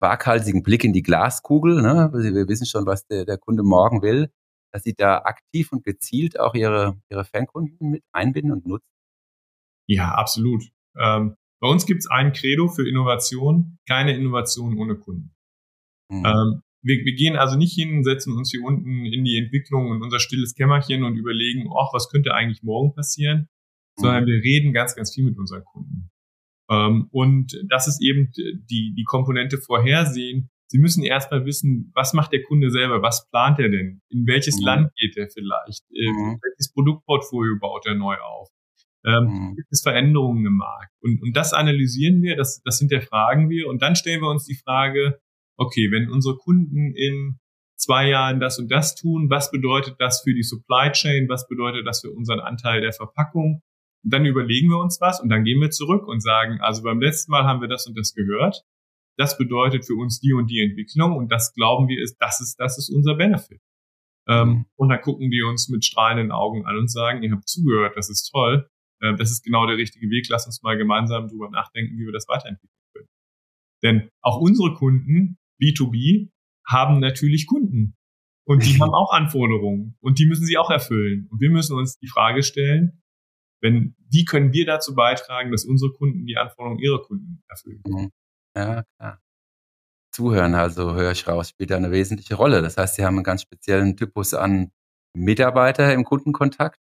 waghalsigen 0.00 0.62
Blick 0.62 0.84
in 0.84 0.92
die 0.92 1.02
Glaskugel. 1.02 1.82
Ne? 1.82 2.10
Wir 2.12 2.48
wissen 2.48 2.66
schon, 2.66 2.86
was 2.86 3.06
der, 3.06 3.24
der 3.24 3.38
Kunde 3.38 3.62
morgen 3.62 4.02
will, 4.02 4.30
dass 4.72 4.82
sie 4.82 4.94
da 4.94 5.18
aktiv 5.18 5.72
und 5.72 5.84
gezielt 5.84 6.38
auch 6.38 6.54
ihre, 6.54 7.00
ihre 7.10 7.24
Fankunden 7.24 7.90
mit 7.90 8.04
einbinden 8.12 8.52
und 8.52 8.66
nutzen. 8.66 8.88
Ja, 9.88 10.14
absolut. 10.14 10.64
Ähm, 10.98 11.36
bei 11.60 11.68
uns 11.68 11.86
gibt 11.86 12.00
es 12.00 12.10
ein 12.10 12.32
Credo 12.32 12.68
für 12.68 12.88
Innovation, 12.88 13.78
keine 13.86 14.16
Innovation 14.16 14.78
ohne 14.78 14.96
Kunden. 14.96 15.34
Mhm. 16.10 16.24
Ähm, 16.24 16.62
wir, 16.82 17.04
wir 17.04 17.14
gehen 17.14 17.36
also 17.36 17.56
nicht 17.56 17.74
hin, 17.74 18.02
setzen 18.04 18.36
uns 18.36 18.50
hier 18.50 18.62
unten 18.62 19.04
in 19.04 19.24
die 19.24 19.36
Entwicklung 19.36 19.90
und 19.90 20.02
unser 20.02 20.18
stilles 20.18 20.54
Kämmerchen 20.54 21.04
und 21.04 21.16
überlegen, 21.16 21.68
ach, 21.68 21.92
was 21.92 22.08
könnte 22.08 22.34
eigentlich 22.34 22.62
morgen 22.62 22.94
passieren, 22.94 23.48
mhm. 23.96 24.02
sondern 24.02 24.26
wir 24.26 24.42
reden 24.42 24.72
ganz, 24.72 24.96
ganz 24.96 25.14
viel 25.14 25.24
mit 25.24 25.38
unseren 25.38 25.64
Kunden. 25.64 26.10
Ähm, 26.70 27.08
und 27.10 27.60
das 27.68 27.88
ist 27.88 28.00
eben 28.02 28.30
die, 28.70 28.94
die 28.96 29.04
Komponente 29.04 29.58
vorhersehen. 29.58 30.50
Sie 30.68 30.78
müssen 30.78 31.02
erstmal 31.02 31.44
wissen, 31.44 31.90
was 31.94 32.12
macht 32.12 32.32
der 32.32 32.42
Kunde 32.42 32.70
selber, 32.70 33.02
was 33.02 33.28
plant 33.30 33.58
er 33.58 33.68
denn, 33.68 34.00
in 34.08 34.26
welches 34.26 34.60
mhm. 34.60 34.66
Land 34.66 34.90
geht 34.96 35.16
er 35.16 35.28
vielleicht, 35.28 35.82
äh, 35.90 36.10
mhm. 36.10 36.38
welches 36.42 36.72
Produktportfolio 36.72 37.58
baut 37.58 37.86
er 37.86 37.96
neu 37.96 38.14
auf. 38.16 38.48
Ähm, 39.04 39.24
mhm. 39.24 39.56
Gibt 39.56 39.72
es 39.72 39.82
Veränderungen 39.82 40.46
im 40.46 40.56
Markt? 40.56 40.92
Und, 41.02 41.20
und 41.22 41.36
das 41.36 41.52
analysieren 41.52 42.22
wir, 42.22 42.36
das, 42.36 42.60
das 42.64 42.78
hinterfragen 42.78 43.48
wir 43.48 43.66
und 43.68 43.82
dann 43.82 43.96
stellen 43.96 44.20
wir 44.20 44.30
uns 44.30 44.44
die 44.44 44.60
Frage, 44.62 45.18
okay, 45.56 45.90
wenn 45.90 46.08
unsere 46.08 46.36
Kunden 46.36 46.94
in 46.94 47.40
zwei 47.76 48.08
Jahren 48.08 48.38
das 48.38 48.58
und 48.58 48.70
das 48.70 48.94
tun, 48.94 49.28
was 49.28 49.50
bedeutet 49.50 49.96
das 49.98 50.22
für 50.22 50.34
die 50.34 50.42
Supply 50.42 50.92
Chain, 50.92 51.28
was 51.28 51.48
bedeutet 51.48 51.86
das 51.86 52.02
für 52.02 52.12
unseren 52.12 52.40
Anteil 52.40 52.80
der 52.80 52.92
Verpackung? 52.92 53.62
Und 54.04 54.12
dann 54.12 54.24
überlegen 54.24 54.68
wir 54.68 54.78
uns 54.78 55.00
was 55.00 55.20
und 55.20 55.28
dann 55.28 55.44
gehen 55.44 55.60
wir 55.60 55.70
zurück 55.70 56.06
und 56.08 56.20
sagen, 56.20 56.60
also 56.60 56.82
beim 56.82 57.00
letzten 57.00 57.32
Mal 57.32 57.44
haben 57.44 57.60
wir 57.60 57.68
das 57.68 57.86
und 57.86 57.98
das 57.98 58.14
gehört. 58.14 58.64
Das 59.18 59.36
bedeutet 59.36 59.84
für 59.84 59.94
uns 59.94 60.20
die 60.20 60.32
und 60.32 60.46
die 60.50 60.60
Entwicklung 60.60 61.16
und 61.16 61.30
das 61.30 61.52
glauben 61.52 61.88
wir 61.88 62.02
ist, 62.02 62.16
das 62.20 62.40
ist, 62.40 62.58
das 62.58 62.78
ist 62.78 62.88
unser 62.88 63.14
Benefit. 63.14 63.60
Ähm, 64.28 64.48
mhm. 64.48 64.66
und 64.76 64.88
dann 64.90 65.00
gucken 65.00 65.30
die 65.30 65.42
uns 65.42 65.68
mit 65.70 65.84
strahlenden 65.84 66.30
Augen 66.30 66.64
an 66.66 66.76
und 66.76 66.90
sagen, 66.90 67.22
ihr 67.22 67.32
habt 67.32 67.48
zugehört, 67.48 67.96
das 67.96 68.10
ist 68.10 68.30
toll, 68.30 68.68
äh, 69.00 69.16
das 69.16 69.30
ist 69.30 69.42
genau 69.42 69.66
der 69.66 69.76
richtige 69.76 70.08
Weg, 70.10 70.26
lass 70.28 70.46
uns 70.46 70.62
mal 70.62 70.76
gemeinsam 70.76 71.26
drüber 71.26 71.50
nachdenken, 71.50 71.96
wie 71.98 72.04
wir 72.04 72.12
das 72.12 72.28
weiterentwickeln 72.28 72.80
können. 72.94 73.08
Denn 73.82 74.10
auch 74.22 74.38
unsere 74.38 74.74
Kunden 74.74 75.38
B2B 75.60 76.30
haben 76.66 77.00
natürlich 77.00 77.46
Kunden. 77.46 77.96
Und 78.46 78.64
die 78.64 78.78
haben 78.80 78.94
auch 78.94 79.12
Anforderungen 79.12 79.96
und 80.00 80.18
die 80.18 80.26
müssen 80.26 80.44
sie 80.44 80.58
auch 80.58 80.70
erfüllen. 80.70 81.26
Und 81.30 81.40
wir 81.40 81.50
müssen 81.50 81.76
uns 81.76 81.98
die 81.98 82.08
Frage 82.08 82.42
stellen, 82.42 82.99
wenn, 83.60 83.94
wie 84.08 84.24
können 84.24 84.52
wir 84.52 84.66
dazu 84.66 84.94
beitragen, 84.94 85.50
dass 85.50 85.64
unsere 85.64 85.92
Kunden 85.92 86.26
die 86.26 86.36
Anforderungen 86.36 86.80
ihrer 86.80 87.02
Kunden 87.02 87.42
erfüllen? 87.48 87.82
Mhm. 87.86 88.10
Ja, 88.56 88.84
klar. 88.96 89.20
Zuhören, 90.12 90.54
also 90.54 90.94
höre 90.94 91.12
ich 91.12 91.28
raus, 91.28 91.50
spielt 91.50 91.70
da 91.70 91.76
eine 91.76 91.92
wesentliche 91.92 92.34
Rolle. 92.34 92.62
Das 92.62 92.76
heißt, 92.76 92.96
Sie 92.96 93.04
haben 93.04 93.16
einen 93.16 93.24
ganz 93.24 93.42
speziellen 93.42 93.96
Typus 93.96 94.34
an 94.34 94.72
Mitarbeiter 95.14 95.92
im 95.94 96.04
Kundenkontakt. 96.04 96.80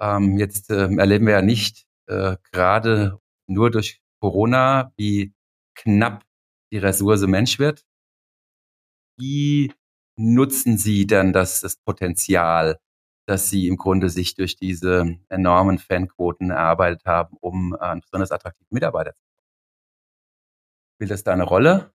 Ähm, 0.00 0.38
jetzt 0.38 0.70
äh, 0.70 0.88
erleben 0.94 1.26
wir 1.26 1.34
ja 1.34 1.42
nicht 1.42 1.86
äh, 2.06 2.36
gerade 2.52 3.18
nur 3.48 3.70
durch 3.70 4.00
Corona, 4.20 4.92
wie 4.96 5.34
knapp 5.74 6.24
die 6.72 6.78
Ressource 6.78 7.26
Mensch 7.26 7.58
wird. 7.58 7.84
Wie 9.18 9.72
nutzen 10.16 10.78
Sie 10.78 11.06
dann 11.06 11.32
das, 11.32 11.60
das 11.60 11.76
Potenzial, 11.76 12.78
dass 13.26 13.50
Sie 13.50 13.66
im 13.66 13.76
Grunde 13.76 14.08
sich 14.08 14.34
durch 14.34 14.56
diese 14.56 15.18
enormen 15.28 15.78
Fanquoten 15.78 16.50
erarbeitet 16.50 17.04
haben, 17.04 17.36
um 17.40 17.74
äh, 17.74 17.78
einen 17.84 18.00
besonders 18.00 18.30
attraktiven 18.30 18.68
Mitarbeiter 18.70 19.14
zu 19.14 19.22
bekommen? 19.22 19.36
Spielt 20.96 21.10
das 21.10 21.24
da 21.24 21.32
eine 21.32 21.44
Rolle? 21.44 21.92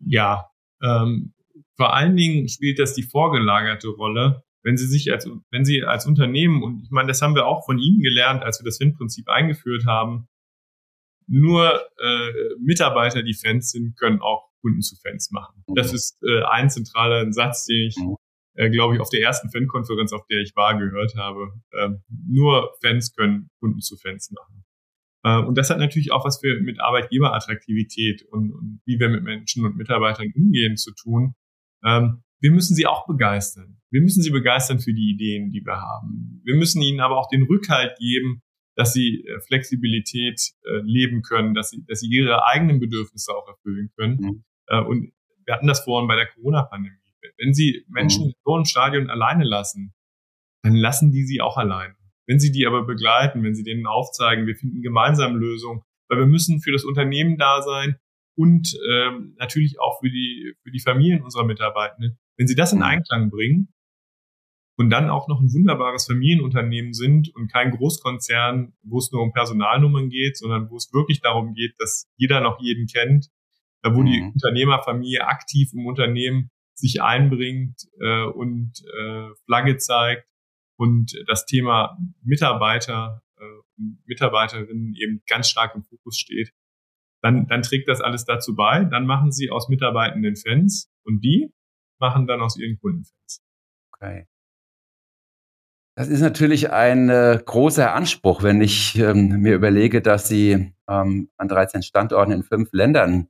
Ja, 0.00 0.50
ähm, 0.82 1.34
vor 1.76 1.94
allen 1.94 2.16
Dingen 2.16 2.48
spielt 2.48 2.78
das 2.78 2.94
die 2.94 3.02
vorgelagerte 3.02 3.88
Rolle, 3.88 4.44
wenn 4.62 4.76
Sie 4.76 4.86
sich 4.86 5.10
als, 5.12 5.28
wenn 5.50 5.64
Sie 5.64 5.84
als 5.84 6.06
Unternehmen, 6.06 6.62
und 6.62 6.82
ich 6.82 6.90
meine, 6.90 7.08
das 7.08 7.22
haben 7.22 7.34
wir 7.34 7.46
auch 7.46 7.64
von 7.64 7.78
Ihnen 7.78 8.00
gelernt, 8.00 8.42
als 8.42 8.60
wir 8.60 8.64
das 8.64 8.78
FIN-Prinzip 8.78 9.28
eingeführt 9.28 9.86
haben, 9.86 10.28
nur 11.26 11.80
äh, 11.98 12.32
Mitarbeiter, 12.58 13.22
die 13.22 13.34
Fans 13.34 13.70
sind, 13.70 13.96
können 13.98 14.20
auch 14.20 14.48
Kunden 14.60 14.80
zu 14.80 14.96
Fans 14.96 15.30
machen. 15.30 15.62
Mhm. 15.66 15.74
Das 15.74 15.92
ist 15.92 16.18
äh, 16.22 16.42
ein 16.44 16.70
zentraler 16.70 17.32
Satz, 17.32 17.66
den 17.66 17.88
ich, 17.88 17.96
mhm. 17.96 18.16
Äh, 18.58 18.70
glaube 18.70 18.94
ich, 18.94 19.00
auf 19.00 19.08
der 19.08 19.22
ersten 19.22 19.50
Fan-Konferenz, 19.50 20.12
auf 20.12 20.26
der 20.26 20.40
ich 20.40 20.54
war, 20.56 20.76
gehört 20.76 21.14
habe. 21.14 21.52
Ähm, 21.80 22.02
nur 22.26 22.74
Fans 22.82 23.14
können 23.14 23.50
Kunden 23.60 23.80
zu 23.80 23.96
Fans 23.96 24.32
machen. 24.32 24.64
Äh, 25.22 25.46
und 25.46 25.56
das 25.56 25.70
hat 25.70 25.78
natürlich 25.78 26.10
auch 26.10 26.24
was 26.24 26.40
für 26.40 26.60
mit 26.60 26.80
Arbeitgeberattraktivität 26.80 28.24
und, 28.30 28.52
und 28.52 28.80
wie 28.84 28.98
wir 28.98 29.08
mit 29.08 29.22
Menschen 29.22 29.64
und 29.64 29.76
Mitarbeitern 29.76 30.32
umgehen 30.34 30.76
zu 30.76 30.92
tun. 30.92 31.34
Ähm, 31.84 32.24
wir 32.40 32.50
müssen 32.50 32.74
sie 32.74 32.86
auch 32.86 33.06
begeistern. 33.06 33.80
Wir 33.90 34.00
müssen 34.00 34.22
sie 34.22 34.30
begeistern 34.30 34.80
für 34.80 34.92
die 34.92 35.10
Ideen, 35.10 35.50
die 35.50 35.64
wir 35.64 35.80
haben. 35.80 36.40
Wir 36.44 36.56
müssen 36.56 36.82
ihnen 36.82 37.00
aber 37.00 37.16
auch 37.16 37.28
den 37.28 37.44
Rückhalt 37.44 37.96
geben, 37.98 38.42
dass 38.74 38.92
sie 38.92 39.24
äh, 39.24 39.40
Flexibilität 39.46 40.40
äh, 40.64 40.80
leben 40.82 41.22
können, 41.22 41.54
dass 41.54 41.70
sie, 41.70 41.84
dass 41.86 42.00
sie 42.00 42.08
ihre 42.08 42.44
eigenen 42.44 42.80
Bedürfnisse 42.80 43.32
auch 43.32 43.46
erfüllen 43.46 43.90
können. 43.96 44.18
Mhm. 44.20 44.44
Äh, 44.66 44.82
und 44.82 45.12
wir 45.44 45.54
hatten 45.54 45.68
das 45.68 45.84
vorhin 45.84 46.08
bei 46.08 46.16
der 46.16 46.26
Corona-Pandemie. 46.26 46.97
Wenn 47.36 47.54
Sie 47.54 47.84
Menschen 47.88 48.24
mhm. 48.24 48.28
in 48.30 48.34
so 48.44 48.54
einem 48.54 48.64
Stadion 48.64 49.10
alleine 49.10 49.44
lassen, 49.44 49.94
dann 50.62 50.74
lassen 50.74 51.12
die 51.12 51.24
sie 51.24 51.40
auch 51.40 51.56
allein. 51.56 51.94
Wenn 52.26 52.40
Sie 52.40 52.52
die 52.52 52.66
aber 52.66 52.84
begleiten, 52.84 53.42
wenn 53.42 53.54
Sie 53.54 53.64
denen 53.64 53.86
aufzeigen, 53.86 54.46
wir 54.46 54.56
finden 54.56 54.82
gemeinsam 54.82 55.36
Lösungen, 55.36 55.82
weil 56.08 56.18
wir 56.18 56.26
müssen 56.26 56.60
für 56.60 56.72
das 56.72 56.84
Unternehmen 56.84 57.38
da 57.38 57.62
sein 57.62 57.96
und 58.36 58.76
ähm, 58.92 59.34
natürlich 59.38 59.80
auch 59.80 60.00
für 60.00 60.10
die, 60.10 60.54
für 60.62 60.70
die 60.70 60.80
Familien 60.80 61.22
unserer 61.22 61.44
Mitarbeitenden. 61.44 62.18
Wenn 62.36 62.46
Sie 62.46 62.54
das 62.54 62.72
in 62.72 62.78
mhm. 62.78 62.84
Einklang 62.84 63.30
bringen, 63.30 63.72
und 64.78 64.90
dann 64.90 65.10
auch 65.10 65.26
noch 65.26 65.40
ein 65.40 65.52
wunderbares 65.52 66.06
Familienunternehmen 66.06 66.92
sind 66.92 67.34
und 67.34 67.52
kein 67.52 67.72
Großkonzern, 67.72 68.74
wo 68.82 68.98
es 68.98 69.10
nur 69.10 69.22
um 69.22 69.32
Personalnummern 69.32 70.08
geht, 70.08 70.38
sondern 70.38 70.70
wo 70.70 70.76
es 70.76 70.92
wirklich 70.92 71.20
darum 71.20 71.52
geht, 71.52 71.74
dass 71.78 72.06
jeder 72.16 72.40
noch 72.40 72.60
jeden 72.60 72.86
kennt, 72.86 73.28
da 73.82 73.94
wo 73.94 74.02
mhm. 74.02 74.06
die 74.06 74.22
Unternehmerfamilie 74.34 75.26
aktiv 75.26 75.70
im 75.74 75.84
Unternehmen 75.84 76.50
sich 76.78 77.02
einbringt 77.02 77.88
äh, 78.00 78.24
und 78.24 78.82
äh, 79.00 79.28
Flagge 79.44 79.76
zeigt 79.78 80.28
und 80.76 81.12
das 81.26 81.46
Thema 81.46 81.98
Mitarbeiter 82.22 83.22
äh, 83.36 83.92
Mitarbeiterinnen 84.06 84.94
eben 84.94 85.22
ganz 85.26 85.48
stark 85.48 85.74
im 85.74 85.84
Fokus 85.84 86.18
steht, 86.18 86.52
dann, 87.22 87.46
dann 87.46 87.62
trägt 87.62 87.88
das 87.88 88.00
alles 88.00 88.24
dazu 88.24 88.54
bei. 88.54 88.84
Dann 88.84 89.06
machen 89.06 89.32
sie 89.32 89.50
aus 89.50 89.68
Mitarbeitenden 89.68 90.36
Fans 90.36 90.90
und 91.04 91.20
die 91.20 91.52
machen 92.00 92.26
dann 92.26 92.40
aus 92.40 92.56
ihren 92.58 92.78
Kunden 92.78 93.04
Fans. 93.04 93.42
Okay. 93.92 94.26
Das 95.96 96.08
ist 96.08 96.20
natürlich 96.20 96.70
ein 96.70 97.08
äh, 97.08 97.42
großer 97.44 97.92
Anspruch, 97.92 98.44
wenn 98.44 98.60
ich 98.60 98.96
ähm, 98.96 99.40
mir 99.40 99.56
überlege, 99.56 100.00
dass 100.00 100.28
Sie 100.28 100.72
ähm, 100.88 101.28
an 101.36 101.48
13 101.48 101.82
Standorten 101.82 102.30
in 102.30 102.44
fünf 102.44 102.68
Ländern 102.72 103.28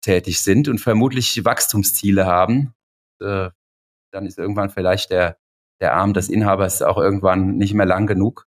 tätig 0.00 0.40
sind 0.40 0.66
und 0.66 0.80
vermutlich 0.80 1.44
Wachstumsziele 1.44 2.26
haben. 2.26 2.74
Äh, 3.20 3.50
dann 4.12 4.26
ist 4.26 4.38
irgendwann 4.38 4.70
vielleicht 4.70 5.10
der, 5.10 5.38
der 5.80 5.94
Arm 5.94 6.14
des 6.14 6.28
Inhabers 6.28 6.82
auch 6.82 6.98
irgendwann 6.98 7.56
nicht 7.56 7.74
mehr 7.74 7.86
lang 7.86 8.06
genug. 8.06 8.46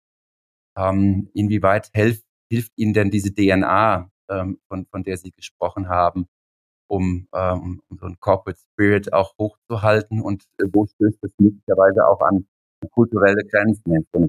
Ähm, 0.78 1.30
inwieweit 1.34 1.90
helf, 1.94 2.22
hilft 2.50 2.72
Ihnen 2.78 2.94
denn 2.94 3.12
diese 3.12 3.34
DNA, 3.34 4.10
ähm, 4.30 4.60
von, 4.68 4.86
von 4.88 5.04
der 5.04 5.18
Sie 5.18 5.32
gesprochen 5.32 5.90
haben, 5.90 6.28
um, 6.88 7.28
ähm, 7.34 7.82
um 7.90 7.98
so 7.98 8.06
einen 8.06 8.20
Corporate 8.20 8.60
Spirit 8.60 9.14
auch 9.14 9.34
hochzuhalten 9.38 10.22
und 10.22 10.44
äh, 10.60 10.66
wo 10.72 10.86
stößt 10.86 11.20
das 11.22 11.32
möglicherweise 11.38 12.08
auch 12.08 12.22
an 12.22 12.48
kulturelle 12.92 13.46
Grenzen 13.46 13.96
in 13.96 14.06
so 14.12 14.28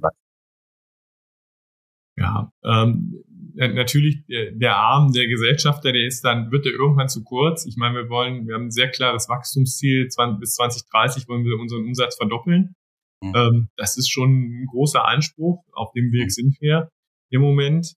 Ja, 2.17 2.53
ähm, 2.65 3.25
natürlich 3.55 4.25
der, 4.27 4.53
der 4.53 4.77
Arm 4.77 5.13
der 5.13 5.27
Gesellschafter, 5.27 5.93
der 5.93 6.07
ist 6.07 6.23
dann, 6.25 6.51
wird 6.51 6.65
der 6.65 6.73
irgendwann 6.73 7.09
zu 7.09 7.23
kurz. 7.25 7.67
Ich 7.67 7.77
meine, 7.77 7.97
wir 7.97 8.09
wollen, 8.09 8.47
wir 8.47 8.55
haben 8.55 8.67
ein 8.67 8.71
sehr 8.71 8.91
klares 8.91 9.29
Wachstumsziel, 9.29 10.09
20, 10.09 10.41
bis 10.41 10.55
2030 10.55 11.29
wollen 11.29 11.45
wir 11.45 11.59
unseren 11.59 11.85
Umsatz 11.85 12.17
verdoppeln. 12.17 12.75
Mhm. 13.23 13.33
Ähm, 13.35 13.69
das 13.77 13.97
ist 13.97 14.11
schon 14.11 14.31
ein 14.31 14.67
großer 14.67 15.07
Anspruch. 15.07 15.65
Auf 15.73 15.93
dem 15.93 16.13
Weg 16.13 16.25
mhm. 16.25 16.31
sind 16.31 16.61
wir 16.61 16.89
im 17.31 17.41
Moment. 17.41 17.95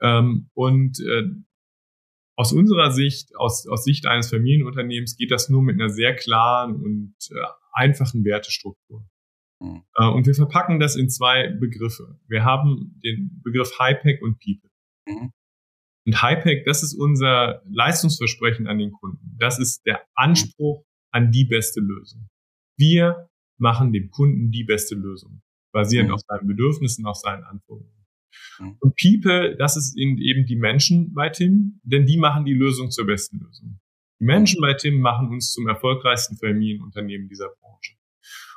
Ähm, 0.00 0.50
und 0.54 0.98
äh, 1.00 1.24
aus 2.36 2.52
unserer 2.52 2.90
Sicht, 2.90 3.34
aus, 3.36 3.66
aus 3.66 3.84
Sicht 3.84 4.06
eines 4.06 4.30
Familienunternehmens, 4.30 5.16
geht 5.16 5.30
das 5.30 5.48
nur 5.48 5.62
mit 5.62 5.80
einer 5.80 5.88
sehr 5.88 6.14
klaren 6.14 6.76
und 6.76 7.14
äh, 7.30 7.46
einfachen 7.72 8.24
Wertestruktur. 8.24 9.06
Mhm. 9.60 9.82
Äh, 9.94 10.08
und 10.08 10.26
wir 10.26 10.34
verpacken 10.34 10.80
das 10.80 10.96
in 10.96 11.08
zwei 11.08 11.48
Begriffe. 11.48 12.18
Wir 12.28 12.44
haben 12.44 13.00
den 13.02 13.40
Begriff 13.42 13.78
High-Pack 13.78 14.22
und 14.22 14.38
People. 14.38 14.70
Mhm. 15.06 15.32
Und 16.06 16.22
High-Pack, 16.22 16.64
das 16.64 16.82
ist 16.82 16.94
unser 16.94 17.62
Leistungsversprechen 17.68 18.66
an 18.66 18.78
den 18.78 18.92
Kunden. 18.92 19.36
Das 19.38 19.58
ist 19.58 19.84
der 19.86 20.04
Anspruch 20.14 20.84
an 21.10 21.32
die 21.32 21.44
beste 21.44 21.80
Lösung. 21.80 22.28
Wir 22.78 23.28
machen 23.58 23.92
dem 23.92 24.10
Kunden 24.10 24.50
die 24.50 24.64
beste 24.64 24.94
Lösung, 24.94 25.42
basierend 25.72 26.10
mhm. 26.10 26.14
auf 26.14 26.20
seinen 26.28 26.46
Bedürfnissen, 26.46 27.06
auf 27.06 27.16
seinen 27.16 27.42
Anforderungen. 27.44 28.06
Mhm. 28.58 28.76
Und 28.80 28.94
People, 28.96 29.56
das 29.56 29.76
ist 29.76 29.96
eben 29.96 30.16
die 30.16 30.56
Menschen 30.56 31.12
bei 31.12 31.28
Tim, 31.30 31.80
denn 31.82 32.06
die 32.06 32.18
machen 32.18 32.44
die 32.44 32.54
Lösung 32.54 32.90
zur 32.90 33.06
besten 33.06 33.38
Lösung. 33.38 33.80
Die 34.20 34.24
Menschen 34.24 34.60
bei 34.60 34.74
Tim 34.74 35.00
machen 35.00 35.28
uns 35.28 35.52
zum 35.52 35.66
erfolgreichsten 35.68 36.36
Familienunternehmen 36.36 37.28
dieser 37.28 37.48
Branche. 37.60 37.96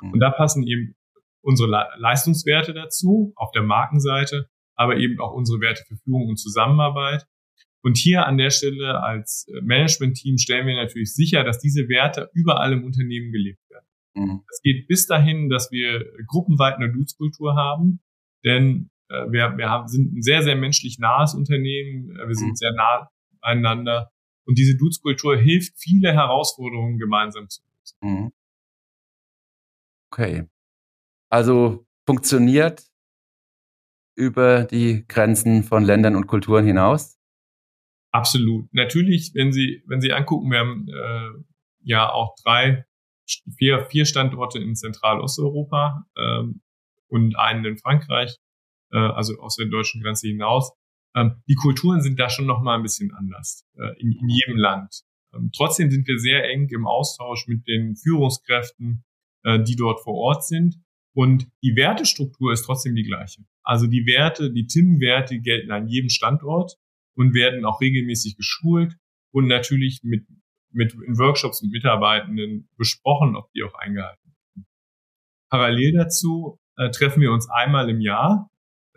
Und 0.00 0.20
da 0.20 0.30
passen 0.30 0.66
eben 0.66 0.94
unsere 1.42 1.68
Leistungswerte 1.98 2.72
dazu 2.72 3.32
auf 3.36 3.50
der 3.52 3.62
Markenseite, 3.62 4.48
aber 4.80 4.96
eben 4.96 5.20
auch 5.20 5.34
unsere 5.34 5.60
Werte 5.60 5.84
für 5.86 5.96
Führung 5.98 6.26
und 6.30 6.38
Zusammenarbeit. 6.38 7.26
Und 7.82 7.98
hier 7.98 8.26
an 8.26 8.38
der 8.38 8.48
Stelle 8.48 9.02
als 9.02 9.46
äh, 9.48 9.60
Management-Team 9.60 10.38
stellen 10.38 10.66
wir 10.66 10.74
natürlich 10.74 11.14
sicher, 11.14 11.44
dass 11.44 11.58
diese 11.58 11.86
Werte 11.90 12.30
überall 12.32 12.72
im 12.72 12.84
Unternehmen 12.84 13.30
gelebt 13.30 13.60
werden. 13.68 13.86
Mhm. 14.14 14.42
Es 14.50 14.62
geht 14.62 14.88
bis 14.88 15.06
dahin, 15.06 15.50
dass 15.50 15.70
wir 15.70 16.10
gruppenweit 16.26 16.76
eine 16.76 16.90
Dutzkultur 16.90 17.56
haben, 17.56 18.00
denn 18.42 18.88
äh, 19.10 19.30
wir, 19.30 19.58
wir 19.58 19.68
haben, 19.68 19.86
sind 19.86 20.14
ein 20.14 20.22
sehr, 20.22 20.42
sehr 20.42 20.56
menschlich 20.56 20.98
nahes 20.98 21.34
Unternehmen, 21.34 22.16
äh, 22.16 22.26
wir 22.26 22.34
sind 22.34 22.50
mhm. 22.50 22.56
sehr 22.56 22.72
nah 22.72 23.10
beieinander 23.42 24.10
und 24.46 24.56
diese 24.56 24.78
Dutzkultur 24.78 25.36
hilft, 25.36 25.74
viele 25.78 26.14
Herausforderungen 26.14 26.98
gemeinsam 26.98 27.50
zu 27.50 27.60
lösen. 27.62 27.98
Mhm. 28.00 28.32
Okay. 30.10 30.48
Also 31.28 31.86
funktioniert 32.06 32.89
über 34.20 34.64
die 34.64 35.06
Grenzen 35.08 35.64
von 35.64 35.82
Ländern 35.82 36.14
und 36.14 36.26
Kulturen 36.26 36.66
hinaus? 36.66 37.18
Absolut. 38.12 38.68
Natürlich, 38.72 39.32
wenn 39.34 39.52
Sie, 39.52 39.82
wenn 39.86 40.00
Sie 40.00 40.12
angucken, 40.12 40.50
wir 40.50 40.58
haben 40.58 40.86
äh, 40.88 41.42
ja 41.82 42.10
auch 42.12 42.34
drei, 42.44 42.84
vier, 43.56 43.86
vier 43.86 44.04
Standorte 44.04 44.58
in 44.58 44.76
Zentralosteuropa 44.76 46.04
ähm, 46.16 46.60
und 47.08 47.38
einen 47.38 47.64
in 47.64 47.78
Frankreich, 47.78 48.36
äh, 48.92 48.98
also 48.98 49.40
aus 49.40 49.56
der 49.56 49.66
deutschen 49.66 50.02
Grenze 50.02 50.28
hinaus. 50.28 50.72
Ähm, 51.14 51.42
die 51.48 51.54
Kulturen 51.54 52.02
sind 52.02 52.20
da 52.20 52.28
schon 52.28 52.46
noch 52.46 52.60
mal 52.60 52.76
ein 52.76 52.82
bisschen 52.82 53.12
anders 53.14 53.64
äh, 53.78 54.00
in, 54.00 54.12
in 54.12 54.28
jedem 54.28 54.56
Land. 54.56 55.02
Ähm, 55.32 55.50
trotzdem 55.56 55.90
sind 55.90 56.06
wir 56.06 56.18
sehr 56.18 56.44
eng 56.50 56.68
im 56.68 56.86
Austausch 56.86 57.46
mit 57.46 57.66
den 57.66 57.96
Führungskräften, 57.96 59.04
äh, 59.44 59.62
die 59.62 59.76
dort 59.76 60.00
vor 60.02 60.14
Ort 60.14 60.44
sind. 60.44 60.76
Und 61.12 61.48
die 61.62 61.74
Wertestruktur 61.76 62.52
ist 62.52 62.62
trotzdem 62.62 62.94
die 62.94 63.02
gleiche. 63.02 63.42
Also 63.62 63.86
die 63.86 64.06
Werte, 64.06 64.52
die 64.52 64.66
TIM-Werte 64.66 65.40
gelten 65.40 65.72
an 65.72 65.88
jedem 65.88 66.08
Standort 66.08 66.76
und 67.16 67.34
werden 67.34 67.64
auch 67.64 67.80
regelmäßig 67.80 68.36
geschult 68.36 68.96
und 69.32 69.46
natürlich 69.46 70.00
mit, 70.02 70.26
mit 70.72 70.94
in 70.94 71.18
Workshops 71.18 71.62
mit 71.62 71.72
Mitarbeitenden 71.72 72.68
besprochen, 72.76 73.36
ob 73.36 73.50
die 73.52 73.62
auch 73.64 73.74
eingehalten 73.74 74.22
werden. 74.24 74.66
Parallel 75.50 75.92
dazu 75.92 76.58
äh, 76.76 76.90
treffen 76.90 77.20
wir 77.20 77.32
uns 77.32 77.48
einmal 77.50 77.90
im 77.90 78.00
Jahr. 78.00 78.48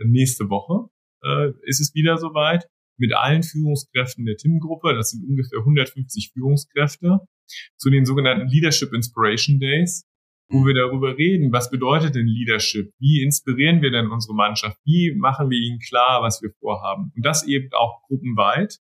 Nächste 0.03 0.49
Woche 0.49 0.89
äh, 1.23 1.51
ist 1.63 1.79
es 1.79 1.93
wieder 1.95 2.17
soweit 2.17 2.67
mit 2.97 3.13
allen 3.13 3.41
Führungskräften 3.41 4.25
der 4.25 4.37
TIM-Gruppe. 4.37 4.93
Das 4.93 5.09
sind 5.09 5.27
ungefähr 5.27 5.59
150 5.59 6.31
Führungskräfte 6.33 7.19
zu 7.77 7.89
den 7.89 8.05
sogenannten 8.05 8.47
Leadership 8.47 8.93
Inspiration 8.93 9.59
Days 9.59 10.05
wo 10.53 10.65
wir 10.65 10.73
darüber 10.75 11.17
reden, 11.17 11.51
was 11.51 11.71
bedeutet 11.71 12.15
denn 12.15 12.27
Leadership? 12.27 12.93
Wie 12.99 13.23
inspirieren 13.23 13.81
wir 13.81 13.91
denn 13.91 14.07
unsere 14.07 14.35
Mannschaft? 14.35 14.77
Wie 14.85 15.13
machen 15.15 15.49
wir 15.49 15.57
ihnen 15.57 15.79
klar, 15.79 16.21
was 16.21 16.41
wir 16.41 16.51
vorhaben? 16.59 17.11
Und 17.15 17.25
das 17.25 17.47
eben 17.47 17.69
auch 17.73 18.03
gruppenweit 18.07 18.77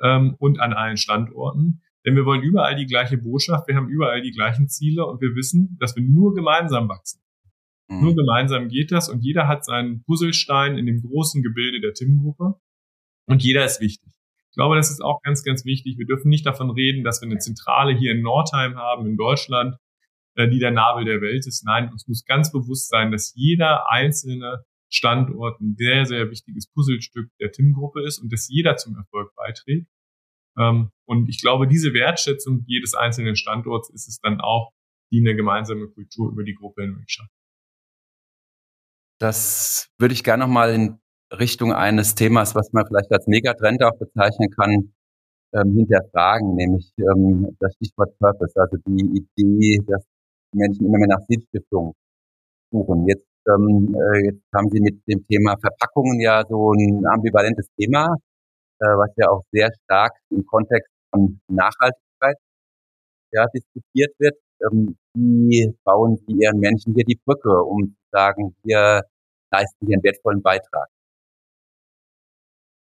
ähm, 0.00 0.36
und 0.38 0.60
an 0.60 0.72
allen 0.72 0.96
Standorten. 0.96 1.82
Denn 2.06 2.16
wir 2.16 2.24
wollen 2.26 2.42
überall 2.42 2.76
die 2.76 2.86
gleiche 2.86 3.18
Botschaft, 3.18 3.66
wir 3.66 3.76
haben 3.76 3.88
überall 3.88 4.22
die 4.22 4.30
gleichen 4.30 4.68
Ziele 4.68 5.06
und 5.06 5.20
wir 5.20 5.34
wissen, 5.34 5.76
dass 5.80 5.96
wir 5.96 6.02
nur 6.02 6.34
gemeinsam 6.34 6.88
wachsen. 6.88 7.20
Mhm. 7.88 8.00
Nur 8.00 8.14
gemeinsam 8.14 8.68
geht 8.68 8.92
das 8.92 9.08
und 9.08 9.24
jeder 9.24 9.48
hat 9.48 9.64
seinen 9.64 10.04
Puzzlestein 10.04 10.78
in 10.78 10.86
dem 10.86 11.02
großen 11.02 11.42
Gebilde 11.42 11.80
der 11.80 11.94
TIM-Gruppe 11.94 12.54
und 13.26 13.42
jeder 13.42 13.64
ist 13.64 13.80
wichtig. 13.80 14.12
Ich 14.50 14.56
glaube, 14.56 14.76
das 14.76 14.90
ist 14.90 15.02
auch 15.02 15.20
ganz, 15.22 15.42
ganz 15.42 15.64
wichtig. 15.64 15.98
Wir 15.98 16.06
dürfen 16.06 16.28
nicht 16.28 16.46
davon 16.46 16.70
reden, 16.70 17.02
dass 17.02 17.20
wir 17.20 17.26
eine 17.26 17.38
Zentrale 17.38 17.92
hier 17.92 18.12
in 18.12 18.22
Nordheim 18.22 18.76
haben, 18.76 19.06
in 19.06 19.16
Deutschland, 19.16 19.76
die 20.36 20.58
der 20.58 20.70
Nabel 20.70 21.04
der 21.04 21.20
Welt 21.20 21.46
ist. 21.46 21.64
Nein, 21.64 21.90
uns 21.90 22.06
muss 22.08 22.24
ganz 22.24 22.52
bewusst 22.52 22.88
sein, 22.88 23.12
dass 23.12 23.32
jeder 23.34 23.90
einzelne 23.90 24.64
Standort 24.90 25.60
ein 25.60 25.74
sehr, 25.76 26.06
sehr 26.06 26.30
wichtiges 26.30 26.68
Puzzlestück 26.70 27.30
der 27.40 27.52
TIM-Gruppe 27.52 28.04
ist 28.04 28.18
und 28.20 28.32
dass 28.32 28.48
jeder 28.48 28.76
zum 28.76 28.96
Erfolg 28.96 29.34
beiträgt. 29.34 29.88
Ähm, 30.56 30.90
und 31.06 31.28
ich 31.28 31.40
glaube, 31.40 31.66
diese 31.66 31.92
Wertschätzung 31.94 32.64
jedes 32.66 32.94
einzelnen 32.94 33.36
Standorts 33.36 33.90
ist 33.90 34.08
es 34.08 34.20
dann 34.20 34.40
auch, 34.40 34.72
die 35.12 35.20
eine 35.20 35.36
gemeinsame 35.36 35.88
Kultur 35.88 36.30
über 36.30 36.44
die 36.44 36.54
Gruppe 36.54 36.82
hinweg 36.82 37.10
schafft. 37.10 37.30
Das 39.20 39.88
würde 39.98 40.14
ich 40.14 40.24
gerne 40.24 40.44
nochmal 40.44 40.74
in 40.74 40.98
Richtung 41.32 41.72
eines 41.72 42.14
Themas, 42.14 42.54
was 42.54 42.72
man 42.72 42.86
vielleicht 42.86 43.10
als 43.12 43.26
Megatrend 43.26 43.82
auch 43.82 43.96
bezeichnen 43.98 44.50
kann, 44.50 44.92
ähm, 45.52 45.74
hinterfragen, 45.74 46.54
nämlich 46.54 46.92
ähm, 46.98 47.56
das 47.60 47.74
Stichwort 47.74 48.16
Purpose, 48.18 48.52
also 48.60 48.76
die 48.86 49.24
Idee, 49.36 49.78
dass 49.86 50.04
Menschen 50.54 50.86
immer 50.86 50.98
mehr 50.98 51.08
nach 51.08 51.24
Sinnstiftung 51.28 51.94
suchen. 52.70 53.06
Jetzt 53.06 53.26
ähm, 53.46 53.94
äh, 53.94 54.26
jetzt 54.26 54.42
haben 54.54 54.70
Sie 54.70 54.80
mit 54.80 55.06
dem 55.06 55.24
Thema 55.26 55.56
Verpackungen 55.60 56.20
ja 56.20 56.42
so 56.48 56.72
ein 56.72 57.04
ambivalentes 57.06 57.68
Thema, 57.78 58.16
äh, 58.80 58.86
was 58.86 59.10
ja 59.16 59.28
auch 59.28 59.42
sehr 59.52 59.70
stark 59.84 60.12
im 60.30 60.44
Kontext 60.46 60.90
von 61.10 61.40
Nachhaltigkeit 61.48 62.36
ja, 63.32 63.46
diskutiert 63.54 64.14
wird. 64.18 64.36
Ähm, 64.62 64.96
wie 65.14 65.72
bauen 65.84 66.16
Sie 66.16 66.36
Ihren 66.40 66.58
Menschen 66.58 66.94
hier 66.94 67.04
die 67.04 67.20
Brücke, 67.24 67.62
um 67.62 67.88
zu 67.88 68.08
sagen, 68.12 68.56
wir 68.62 69.02
leisten 69.52 69.86
hier 69.86 69.96
einen 69.96 70.04
wertvollen 70.04 70.42
Beitrag? 70.42 70.88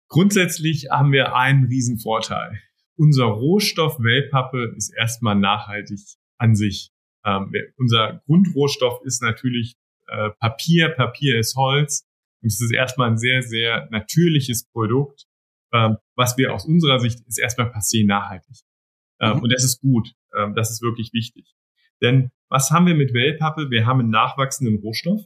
Grundsätzlich 0.10 0.90
haben 0.90 1.12
wir 1.12 1.36
einen 1.36 1.66
Riesenvorteil. 1.66 2.60
Unser 2.98 3.26
Rohstoff 3.26 4.00
Wellpappe 4.00 4.74
ist 4.76 4.90
erstmal 4.98 5.36
nachhaltig 5.36 6.00
an 6.38 6.56
sich. 6.56 6.92
Ähm, 7.26 7.52
unser 7.78 8.22
Grundrohstoff 8.26 9.02
ist 9.04 9.22
natürlich 9.22 9.76
äh, 10.08 10.30
Papier. 10.40 10.90
Papier 10.90 11.40
ist 11.40 11.56
Holz. 11.56 12.06
Und 12.42 12.48
es 12.48 12.62
ist 12.62 12.74
erstmal 12.74 13.10
ein 13.10 13.18
sehr, 13.18 13.42
sehr 13.42 13.88
natürliches 13.92 14.66
Produkt, 14.72 15.26
ähm, 15.74 15.98
was 16.16 16.38
wir 16.38 16.54
aus 16.54 16.66
unserer 16.66 17.00
Sicht 17.00 17.20
ist 17.28 17.38
erstmal 17.38 17.70
passé 17.70 18.06
nachhaltig. 18.06 18.62
Ähm, 19.20 19.38
mhm. 19.38 19.44
Und 19.44 19.54
das 19.54 19.64
ist 19.64 19.82
gut. 19.82 20.14
Ähm, 20.38 20.56
das 20.56 20.72
ist 20.72 20.82
wirklich 20.82 21.12
wichtig. 21.14 21.54
Denn 22.02 22.30
was 22.50 22.72
haben 22.72 22.88
wir 22.88 22.96
mit 22.96 23.14
Wellpappe? 23.14 23.70
Wir 23.70 23.86
haben 23.86 24.00
einen 24.00 24.10
nachwachsenden 24.10 24.78
Rohstoff. 24.78 25.22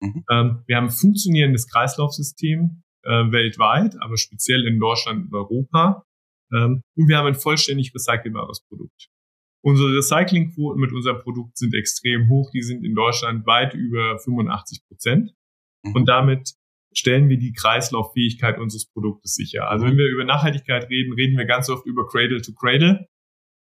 Mhm. 0.00 0.24
Ähm, 0.30 0.62
wir 0.66 0.76
haben 0.76 0.86
ein 0.86 0.90
funktionierendes 0.90 1.68
Kreislaufsystem 1.68 2.82
äh, 3.04 3.10
weltweit, 3.32 3.96
aber 4.00 4.16
speziell 4.16 4.66
in 4.66 4.78
Deutschland 4.78 5.26
und 5.26 5.34
Europa. 5.34 6.04
Ähm, 6.52 6.82
und 6.96 7.08
wir 7.08 7.16
haben 7.16 7.26
ein 7.26 7.34
vollständig 7.34 7.94
recycelbares 7.94 8.62
Produkt. 8.68 9.08
Unsere 9.64 9.96
Recyclingquoten 9.96 10.80
mit 10.80 10.92
unserem 10.92 11.20
Produkt 11.20 11.58
sind 11.58 11.74
extrem 11.74 12.28
hoch. 12.28 12.50
Die 12.52 12.62
sind 12.62 12.84
in 12.84 12.94
Deutschland 12.94 13.46
weit 13.46 13.74
über 13.74 14.18
85 14.18 14.86
Prozent. 14.86 15.34
Mhm. 15.84 15.94
Und 15.94 16.08
damit 16.08 16.54
stellen 16.92 17.28
wir 17.28 17.38
die 17.38 17.52
Kreislauffähigkeit 17.52 18.58
unseres 18.58 18.86
Produktes 18.86 19.34
sicher. 19.34 19.68
Also 19.68 19.84
mhm. 19.84 19.90
wenn 19.90 19.98
wir 19.98 20.08
über 20.08 20.24
Nachhaltigkeit 20.24 20.88
reden, 20.90 21.12
reden 21.12 21.36
wir 21.36 21.44
ganz 21.44 21.68
oft 21.68 21.86
über 21.86 22.06
Cradle 22.06 22.40
to 22.40 22.52
Cradle. 22.52 23.08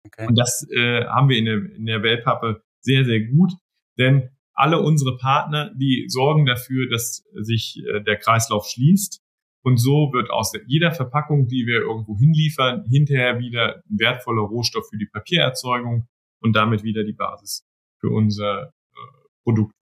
Okay. 0.06 0.28
Und 0.28 0.38
das 0.38 0.67
äh, 0.71 1.06
haben 1.06 1.30
wir 1.30 1.38
in 1.38 1.45
der, 1.45 1.58
in 1.76 1.86
der 1.86 2.04
Wellpappe 2.04 2.63
sehr, 2.82 3.06
sehr 3.06 3.21
gut. 3.21 3.54
Denn 3.97 4.30
alle 4.54 4.82
unsere 4.82 5.17
Partner, 5.17 5.73
die 5.76 6.06
sorgen 6.08 6.45
dafür, 6.45 6.89
dass 6.89 7.23
sich 7.34 7.82
äh, 7.86 8.02
der 8.02 8.17
Kreislauf 8.17 8.67
schließt. 8.67 9.21
Und 9.67 9.80
so 9.80 10.13
wird 10.13 10.32
aus 10.32 10.53
jeder 10.67 10.93
Verpackung, 10.93 11.49
die 11.49 11.65
wir 11.65 11.82
irgendwo 11.82 12.17
hinliefern, 12.17 12.86
hinterher 12.89 13.38
wieder 13.38 13.84
ein 13.89 13.99
wertvoller 13.99 14.43
Rohstoff 14.43 14.88
für 14.89 14.97
die 14.97 15.08
Papiererzeugung 15.08 16.08
und 16.39 16.56
damit 16.56 16.84
wieder 16.84 17.03
die 17.03 17.12
Basis 17.12 17.67
für 17.99 18.10
unser 18.10 18.67
äh, 18.67 18.99
Produkt 19.43 19.75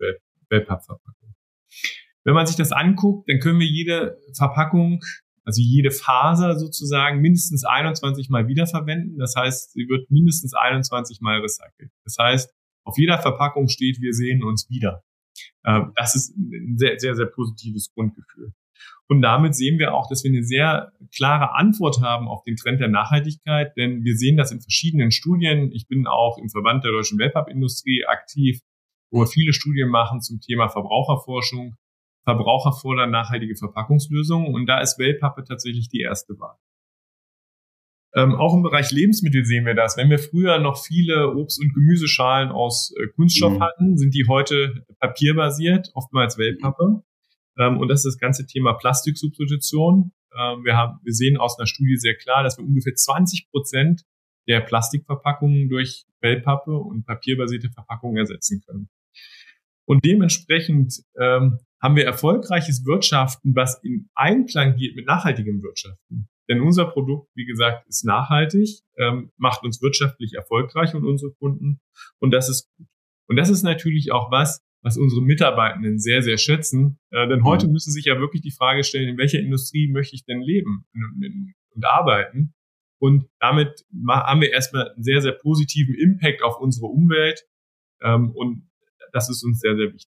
Wellpappverpackung. 0.50 1.36
Wenn 2.24 2.34
man 2.34 2.48
sich 2.48 2.56
das 2.56 2.72
anguckt, 2.72 3.30
dann 3.30 3.38
können 3.38 3.60
wir 3.60 3.68
jede 3.68 4.18
Verpackung, 4.36 5.04
also 5.44 5.62
jede 5.62 5.92
Faser 5.92 6.58
sozusagen 6.58 7.22
mindestens 7.22 7.64
21 7.64 8.30
Mal 8.30 8.48
wiederverwenden. 8.48 9.20
Das 9.20 9.36
heißt, 9.36 9.74
sie 9.74 9.88
wird 9.88 10.10
mindestens 10.10 10.56
21 10.56 11.22
Mal 11.22 11.42
recycelt. 11.42 11.92
Das 12.06 12.16
heißt, 12.20 12.52
auf 12.86 12.98
jeder 12.98 13.20
Verpackung 13.20 13.68
steht, 13.68 14.02
wir 14.02 14.14
sehen 14.16 14.44
uns 14.44 14.68
wieder. 14.68 15.04
Ähm, 15.64 15.92
das 15.96 16.16
ist 16.16 16.36
ein 16.36 16.76
sehr, 16.80 16.98
sehr, 16.98 17.14
sehr 17.16 17.28
positives 17.28 17.94
Grundgefühl. 17.94 18.52
Und 19.08 19.22
damit 19.22 19.56
sehen 19.56 19.78
wir 19.78 19.94
auch, 19.94 20.08
dass 20.10 20.24
wir 20.24 20.32
eine 20.32 20.44
sehr 20.44 20.92
klare 21.16 21.54
Antwort 21.54 22.02
haben 22.02 22.28
auf 22.28 22.44
den 22.44 22.56
Trend 22.56 22.80
der 22.80 22.88
Nachhaltigkeit, 22.88 23.76
denn 23.78 24.04
wir 24.04 24.16
sehen 24.16 24.36
das 24.36 24.52
in 24.52 24.62
verschiedenen 24.62 25.12
Studien. 25.12 25.72
Ich 25.72 25.88
bin 25.88 26.08
auch 26.08 26.38
im 26.40 26.50
Verband 26.50 26.84
der 26.84 26.92
deutschen 26.92 27.20
Wellpappindustrie 27.20 28.06
aktiv, 28.08 28.62
wo 29.12 29.22
wir 29.22 29.28
viele 29.28 29.54
Studien 29.54 29.90
machen 29.90 30.22
zum 30.22 30.40
Thema 30.40 30.70
Verbraucherforschung. 30.70 31.76
Verbraucher 32.24 32.74
fordern 32.74 33.12
nachhaltige 33.12 33.56
Verpackungslösungen 33.56 34.56
und 34.56 34.66
da 34.66 34.80
ist 34.80 34.98
Wellpappe 34.98 35.44
tatsächlich 35.44 35.90
die 35.90 36.02
erste 36.02 36.40
Wahl. 36.40 36.58
Ähm, 38.16 38.34
auch 38.34 38.56
im 38.56 38.64
Bereich 38.64 38.92
Lebensmittel 38.92 39.46
sehen 39.46 39.66
wir 39.66 39.76
das. 39.76 39.98
Wenn 39.98 40.10
wir 40.10 40.20
früher 40.20 40.58
noch 40.58 40.78
viele 40.82 41.36
Obst- 41.36 41.62
und 41.62 41.74
Gemüseschalen 41.74 42.50
aus 42.50 42.94
äh, 42.98 43.08
Kunststoff 43.16 43.54
mhm. 43.54 43.62
hatten, 43.62 43.98
sind 43.98 44.16
die 44.16 44.26
heute 44.28 44.86
papierbasiert, 45.00 45.92
oftmals 45.94 46.38
Wellpappe. 46.38 47.04
Ähm, 47.58 47.78
und 47.78 47.88
das 47.88 48.00
ist 48.00 48.16
das 48.16 48.18
ganze 48.18 48.46
Thema 48.46 48.74
Plastiksubstitution. 48.74 50.12
Ähm, 50.38 50.64
wir, 50.64 50.76
haben, 50.76 51.00
wir 51.04 51.14
sehen 51.14 51.38
aus 51.38 51.58
einer 51.58 51.68
Studie 51.68 51.98
sehr 51.98 52.16
klar, 52.16 52.44
dass 52.44 52.58
wir 52.58 52.66
ungefähr 52.66 52.96
20 52.96 53.50
Prozent 53.52 54.04
der 54.48 54.62
Plastikverpackungen 54.62 55.70
durch 55.70 56.06
Wellpappe 56.22 56.72
und 56.72 57.06
papierbasierte 57.06 57.70
Verpackungen 57.72 58.18
ersetzen 58.18 58.62
können. 58.66 58.90
Und 59.88 60.04
dementsprechend 60.04 61.02
ähm, 61.20 61.60
haben 61.82 61.96
wir 61.96 62.06
erfolgreiches 62.06 62.86
Wirtschaften, 62.86 63.56
was 63.56 63.84
in 63.84 64.10
Einklang 64.16 64.76
geht 64.76 64.96
mit 64.96 65.06
nachhaltigem 65.06 65.62
Wirtschaften. 65.62 66.28
Denn 66.50 66.62
unser 66.62 66.86
Produkt, 66.86 67.30
wie 67.36 67.46
gesagt, 67.46 67.88
ist 67.88 68.06
nachhaltig, 68.06 68.82
ähm, 68.98 69.32
macht 69.38 69.64
uns 69.64 69.82
wirtschaftlich 69.82 70.34
erfolgreich 70.34 70.94
und 70.94 71.06
unsere 71.06 71.32
Kunden. 71.34 71.80
Und 72.20 72.32
das 72.32 72.50
ist 72.50 72.70
gut. 72.78 72.88
Und 73.28 73.38
das 73.38 73.50
ist 73.50 73.64
natürlich 73.64 74.12
auch 74.12 74.32
was, 74.32 74.62
was 74.86 74.98
unsere 75.00 75.24
Mitarbeitenden 75.24 75.98
sehr, 75.98 76.22
sehr 76.22 76.38
schätzen. 76.38 77.00
Äh, 77.10 77.28
denn 77.28 77.44
heute 77.44 77.66
mhm. 77.66 77.74
müssen 77.74 77.92
sich 77.92 78.06
ja 78.06 78.20
wirklich 78.20 78.44
die 78.44 78.52
Frage 78.52 78.84
stellen, 78.84 79.10
in 79.10 79.18
welcher 79.18 79.40
Industrie 79.40 79.92
möchte 79.92 80.16
ich 80.16 80.26
denn 80.26 80.42
leben 80.42 80.86
und, 80.94 81.56
und 81.72 81.86
arbeiten? 81.86 82.54
Und 83.00 83.28
damit 83.40 83.84
haben 84.08 84.42
wir 84.42 84.54
erstmal 84.54 84.92
einen 84.92 85.04
sehr, 85.04 85.22
sehr 85.22 85.32
positiven 85.32 85.96
Impact 85.96 86.44
auf 86.44 86.60
unsere 86.60 86.86
Umwelt. 86.86 87.42
Ähm, 88.04 88.32
und 88.36 88.70
das 89.12 89.28
ist 89.28 89.44
uns 89.44 89.60
sehr, 89.60 89.76
sehr 89.76 89.92
wichtig. 89.92 90.12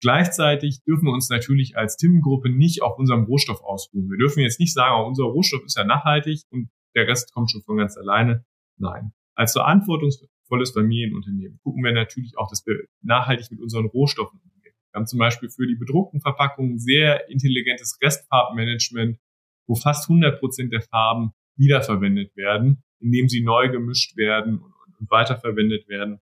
Gleichzeitig 0.00 0.82
dürfen 0.84 1.04
wir 1.04 1.12
uns 1.12 1.28
natürlich 1.28 1.76
als 1.76 1.96
Timmengruppe 1.96 2.48
nicht 2.48 2.82
auf 2.82 2.98
unserem 2.98 3.24
Rohstoff 3.24 3.60
ausruhen. 3.62 4.08
Wir 4.08 4.16
dürfen 4.16 4.40
jetzt 4.40 4.58
nicht 4.58 4.72
sagen, 4.72 5.02
oh, 5.02 5.06
unser 5.06 5.24
Rohstoff 5.24 5.62
ist 5.64 5.76
ja 5.76 5.84
nachhaltig 5.84 6.44
und 6.50 6.70
der 6.94 7.06
Rest 7.06 7.34
kommt 7.34 7.50
schon 7.50 7.62
von 7.62 7.76
ganz 7.76 7.98
alleine. 7.98 8.46
Nein. 8.78 9.12
Als 9.34 9.52
verantwortungs 9.52 10.24
volles 10.48 10.72
Familienunternehmen 10.72 11.58
gucken 11.62 11.84
wir 11.84 11.92
natürlich 11.92 12.36
auch, 12.36 12.48
dass 12.48 12.66
wir 12.66 12.74
nachhaltig 13.02 13.50
mit 13.50 13.60
unseren 13.60 13.86
Rohstoffen 13.86 14.40
umgehen. 14.40 14.74
Wir 14.92 14.98
haben 14.98 15.06
zum 15.06 15.18
Beispiel 15.18 15.50
für 15.50 15.66
die 15.66 15.76
bedruckten 15.76 16.20
Verpackungen 16.20 16.78
sehr 16.78 17.28
intelligentes 17.28 17.98
Restfarbmanagement, 18.02 19.18
wo 19.66 19.74
fast 19.74 20.08
100 20.08 20.40
Prozent 20.40 20.72
der 20.72 20.82
Farben 20.82 21.32
wiederverwendet 21.56 22.36
werden, 22.36 22.82
indem 23.00 23.28
sie 23.28 23.42
neu 23.42 23.68
gemischt 23.68 24.16
werden 24.16 24.58
und, 24.58 24.72
weiterverwendet 25.10 25.88
werden. 25.88 26.18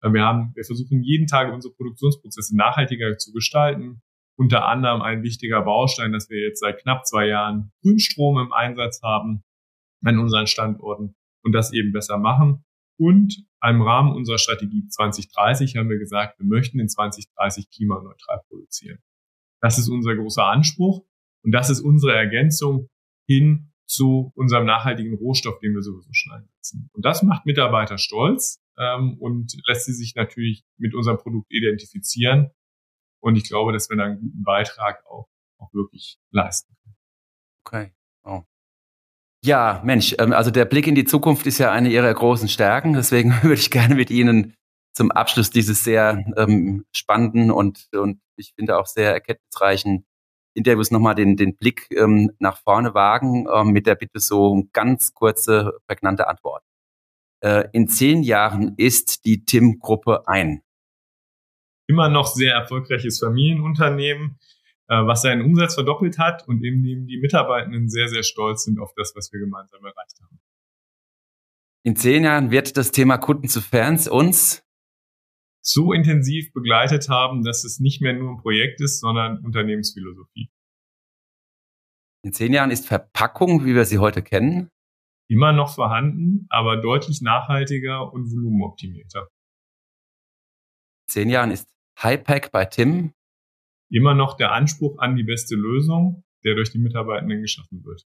Wir 0.00 0.22
haben, 0.22 0.52
wir 0.54 0.62
versuchen 0.62 1.02
jeden 1.02 1.26
Tag 1.26 1.52
unsere 1.52 1.74
Produktionsprozesse 1.74 2.56
nachhaltiger 2.56 3.18
zu 3.18 3.32
gestalten. 3.32 4.02
Unter 4.36 4.68
anderem 4.68 5.02
ein 5.02 5.24
wichtiger 5.24 5.62
Baustein, 5.62 6.12
dass 6.12 6.30
wir 6.30 6.40
jetzt 6.40 6.60
seit 6.60 6.80
knapp 6.80 7.06
zwei 7.06 7.26
Jahren 7.26 7.72
Grünstrom 7.82 8.38
im 8.38 8.52
Einsatz 8.52 9.00
haben 9.02 9.42
an 10.04 10.18
unseren 10.20 10.46
Standorten 10.46 11.16
und 11.42 11.52
das 11.52 11.72
eben 11.72 11.90
besser 11.90 12.18
machen. 12.18 12.64
Und 12.98 13.46
im 13.62 13.82
Rahmen 13.82 14.14
unserer 14.14 14.38
Strategie 14.38 14.86
2030 14.88 15.76
haben 15.76 15.88
wir 15.88 15.98
gesagt, 15.98 16.38
wir 16.38 16.46
möchten 16.46 16.78
in 16.78 16.88
2030 16.88 17.70
klimaneutral 17.70 18.40
produzieren. 18.48 18.98
Das 19.60 19.78
ist 19.78 19.88
unser 19.88 20.14
großer 20.14 20.44
Anspruch 20.44 21.04
und 21.42 21.52
das 21.52 21.70
ist 21.70 21.80
unsere 21.80 22.14
Ergänzung 22.14 22.88
hin 23.26 23.72
zu 23.86 24.32
unserem 24.34 24.66
nachhaltigen 24.66 25.14
Rohstoff, 25.14 25.58
den 25.60 25.74
wir 25.74 25.82
sowieso 25.82 26.10
schon 26.12 26.32
einsetzen. 26.32 26.90
Und 26.92 27.04
das 27.04 27.22
macht 27.22 27.46
Mitarbeiter 27.46 27.98
stolz 27.98 28.62
ähm, 28.78 29.16
und 29.18 29.54
lässt 29.66 29.86
sie 29.86 29.92
sich 29.92 30.14
natürlich 30.14 30.64
mit 30.78 30.94
unserem 30.94 31.18
Produkt 31.18 31.52
identifizieren. 31.52 32.50
Und 33.20 33.36
ich 33.36 33.48
glaube, 33.48 33.72
dass 33.72 33.88
wir 33.88 33.96
da 33.96 34.04
einen 34.04 34.20
guten 34.20 34.42
Beitrag 34.42 35.04
auch, 35.06 35.28
auch 35.58 35.72
wirklich 35.72 36.18
leisten 36.30 36.74
können. 36.82 36.96
Okay. 37.64 37.94
Oh. 38.24 38.42
Ja, 39.44 39.82
Mensch, 39.84 40.14
ähm, 40.18 40.32
also 40.32 40.50
der 40.50 40.64
Blick 40.64 40.86
in 40.86 40.94
die 40.94 41.04
Zukunft 41.04 41.46
ist 41.46 41.58
ja 41.58 41.70
eine 41.70 41.90
Ihrer 41.90 42.12
großen 42.14 42.48
Stärken. 42.48 42.94
Deswegen 42.94 43.30
würde 43.42 43.60
ich 43.60 43.70
gerne 43.70 43.94
mit 43.94 44.10
Ihnen 44.10 44.54
zum 44.94 45.10
Abschluss 45.10 45.50
dieses 45.50 45.84
sehr 45.84 46.24
ähm, 46.38 46.86
spannenden 46.92 47.50
und, 47.50 47.88
und 47.92 48.20
ich 48.36 48.54
finde 48.56 48.78
auch 48.78 48.86
sehr 48.86 49.12
erkenntnisreichen 49.12 50.06
Interviews 50.54 50.90
nochmal 50.90 51.14
den, 51.14 51.36
den 51.36 51.56
Blick 51.56 51.88
ähm, 51.90 52.30
nach 52.38 52.56
vorne 52.56 52.94
wagen, 52.94 53.46
ähm, 53.52 53.68
mit 53.68 53.86
der 53.86 53.96
Bitte 53.96 54.18
so 54.18 54.66
ganz 54.72 55.12
kurze, 55.12 55.72
prägnante 55.86 56.26
Antwort. 56.26 56.62
Äh, 57.40 57.68
in 57.72 57.86
zehn 57.86 58.22
Jahren 58.22 58.74
ist 58.78 59.26
die 59.26 59.44
TIM-Gruppe 59.44 60.26
ein. 60.26 60.62
Immer 61.86 62.08
noch 62.08 62.28
sehr 62.28 62.54
erfolgreiches 62.54 63.18
Familienunternehmen 63.18 64.38
was 64.86 65.22
seinen 65.22 65.42
Umsatz 65.42 65.74
verdoppelt 65.74 66.18
hat 66.18 66.46
und 66.46 66.62
in 66.62 66.82
dem 66.82 67.06
die 67.06 67.18
Mitarbeitenden 67.18 67.88
sehr, 67.88 68.08
sehr 68.08 68.22
stolz 68.22 68.64
sind 68.64 68.78
auf 68.78 68.92
das, 68.96 69.14
was 69.16 69.32
wir 69.32 69.40
gemeinsam 69.40 69.84
erreicht 69.84 70.20
haben. 70.22 70.38
In 71.86 71.96
zehn 71.96 72.24
Jahren 72.24 72.50
wird 72.50 72.76
das 72.76 72.92
Thema 72.92 73.18
Kunden 73.18 73.48
zu 73.48 73.60
Fans 73.60 74.08
uns 74.08 74.62
so 75.62 75.92
intensiv 75.92 76.52
begleitet 76.52 77.08
haben, 77.08 77.42
dass 77.42 77.64
es 77.64 77.80
nicht 77.80 78.02
mehr 78.02 78.12
nur 78.12 78.32
ein 78.32 78.38
Projekt 78.38 78.80
ist, 78.80 79.00
sondern 79.00 79.38
Unternehmensphilosophie. 79.44 80.50
In 82.22 82.32
zehn 82.32 82.52
Jahren 82.52 82.70
ist 82.70 82.86
Verpackung, 82.86 83.64
wie 83.64 83.74
wir 83.74 83.84
sie 83.84 83.98
heute 83.98 84.22
kennen, 84.22 84.70
immer 85.28 85.52
noch 85.52 85.74
vorhanden, 85.74 86.46
aber 86.50 86.76
deutlich 86.76 87.20
nachhaltiger 87.22 88.12
und 88.12 88.30
volumenoptimierter. 88.30 89.28
In 91.06 91.12
zehn 91.12 91.30
Jahren 91.30 91.50
ist 91.50 91.68
Highpack 92.02 92.50
bei 92.50 92.64
Tim 92.64 93.12
immer 93.90 94.14
noch 94.14 94.36
der 94.36 94.52
Anspruch 94.52 94.98
an 94.98 95.16
die 95.16 95.22
beste 95.22 95.56
Lösung, 95.56 96.24
der 96.44 96.54
durch 96.54 96.70
die 96.70 96.78
Mitarbeitenden 96.78 97.40
geschaffen 97.40 97.84
wird. 97.84 98.06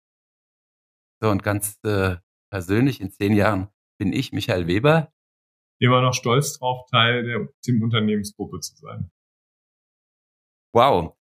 So, 1.20 1.30
und 1.30 1.42
ganz 1.42 1.78
äh, 1.84 2.16
persönlich 2.50 3.00
in 3.00 3.10
zehn 3.10 3.34
Jahren 3.34 3.68
bin 3.98 4.12
ich, 4.12 4.32
Michael 4.32 4.66
Weber. 4.66 5.12
Immer 5.80 6.02
noch 6.02 6.14
stolz 6.14 6.58
drauf, 6.58 6.86
Teil 6.90 7.24
der 7.24 7.48
Team-Unternehmensgruppe 7.62 8.60
zu 8.60 8.76
sein. 8.76 9.10
Wow. 10.72 11.16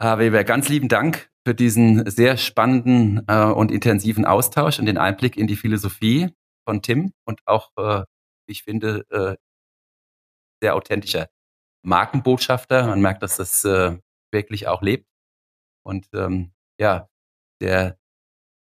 Herr 0.00 0.18
Weber, 0.18 0.44
ganz 0.44 0.68
lieben 0.68 0.88
Dank 0.88 1.30
für 1.46 1.54
diesen 1.54 2.08
sehr 2.08 2.36
spannenden 2.36 3.24
äh, 3.26 3.44
und 3.44 3.72
intensiven 3.72 4.24
Austausch 4.24 4.78
und 4.78 4.86
den 4.86 4.98
Einblick 4.98 5.36
in 5.36 5.46
die 5.46 5.56
Philosophie 5.56 6.28
von 6.66 6.82
Tim 6.82 7.12
und 7.24 7.40
auch, 7.46 7.70
äh, 7.76 8.04
ich 8.46 8.62
finde, 8.62 9.06
äh, 9.10 9.36
sehr 10.60 10.74
authentischer 10.74 11.28
Markenbotschafter. 11.88 12.86
Man 12.86 13.00
merkt, 13.00 13.22
dass 13.22 13.36
das 13.36 13.64
äh, 13.64 13.98
wirklich 14.32 14.68
auch 14.68 14.82
lebt. 14.82 15.08
Und 15.84 16.08
ähm, 16.14 16.52
ja, 16.78 17.08
der, 17.60 17.98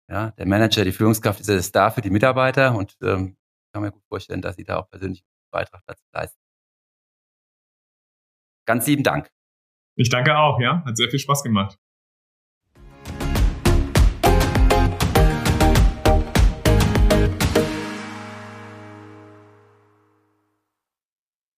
ja, 0.10 0.32
der 0.32 0.48
Manager, 0.48 0.86
die 0.86 0.92
Führungskraft 0.92 1.40
ist 1.40 1.50
ja 1.50 1.60
da 1.72 1.92
für 1.92 2.02
die 2.02 2.10
Mitarbeiter 2.10 2.76
und 2.76 2.98
ähm, 3.04 3.38
kann 3.74 3.84
mir 3.84 3.92
gut 3.92 4.06
vorstellen, 4.08 4.42
dass 4.42 4.56
sie 4.56 4.64
da 4.64 4.78
auch 4.78 4.90
persönlich 4.90 5.22
einen 5.22 5.52
Beitrag 5.52 5.84
dazu 5.86 6.04
leisten. 6.14 6.40
Ganz 8.66 8.88
lieben 8.88 9.04
Dank. 9.04 9.30
Ich 9.96 10.10
danke 10.10 10.38
auch, 10.38 10.60
ja. 10.60 10.84
Hat 10.86 10.98
sehr 10.98 11.10
viel 11.10 11.20
Spaß 11.20 11.44
gemacht. 11.44 11.80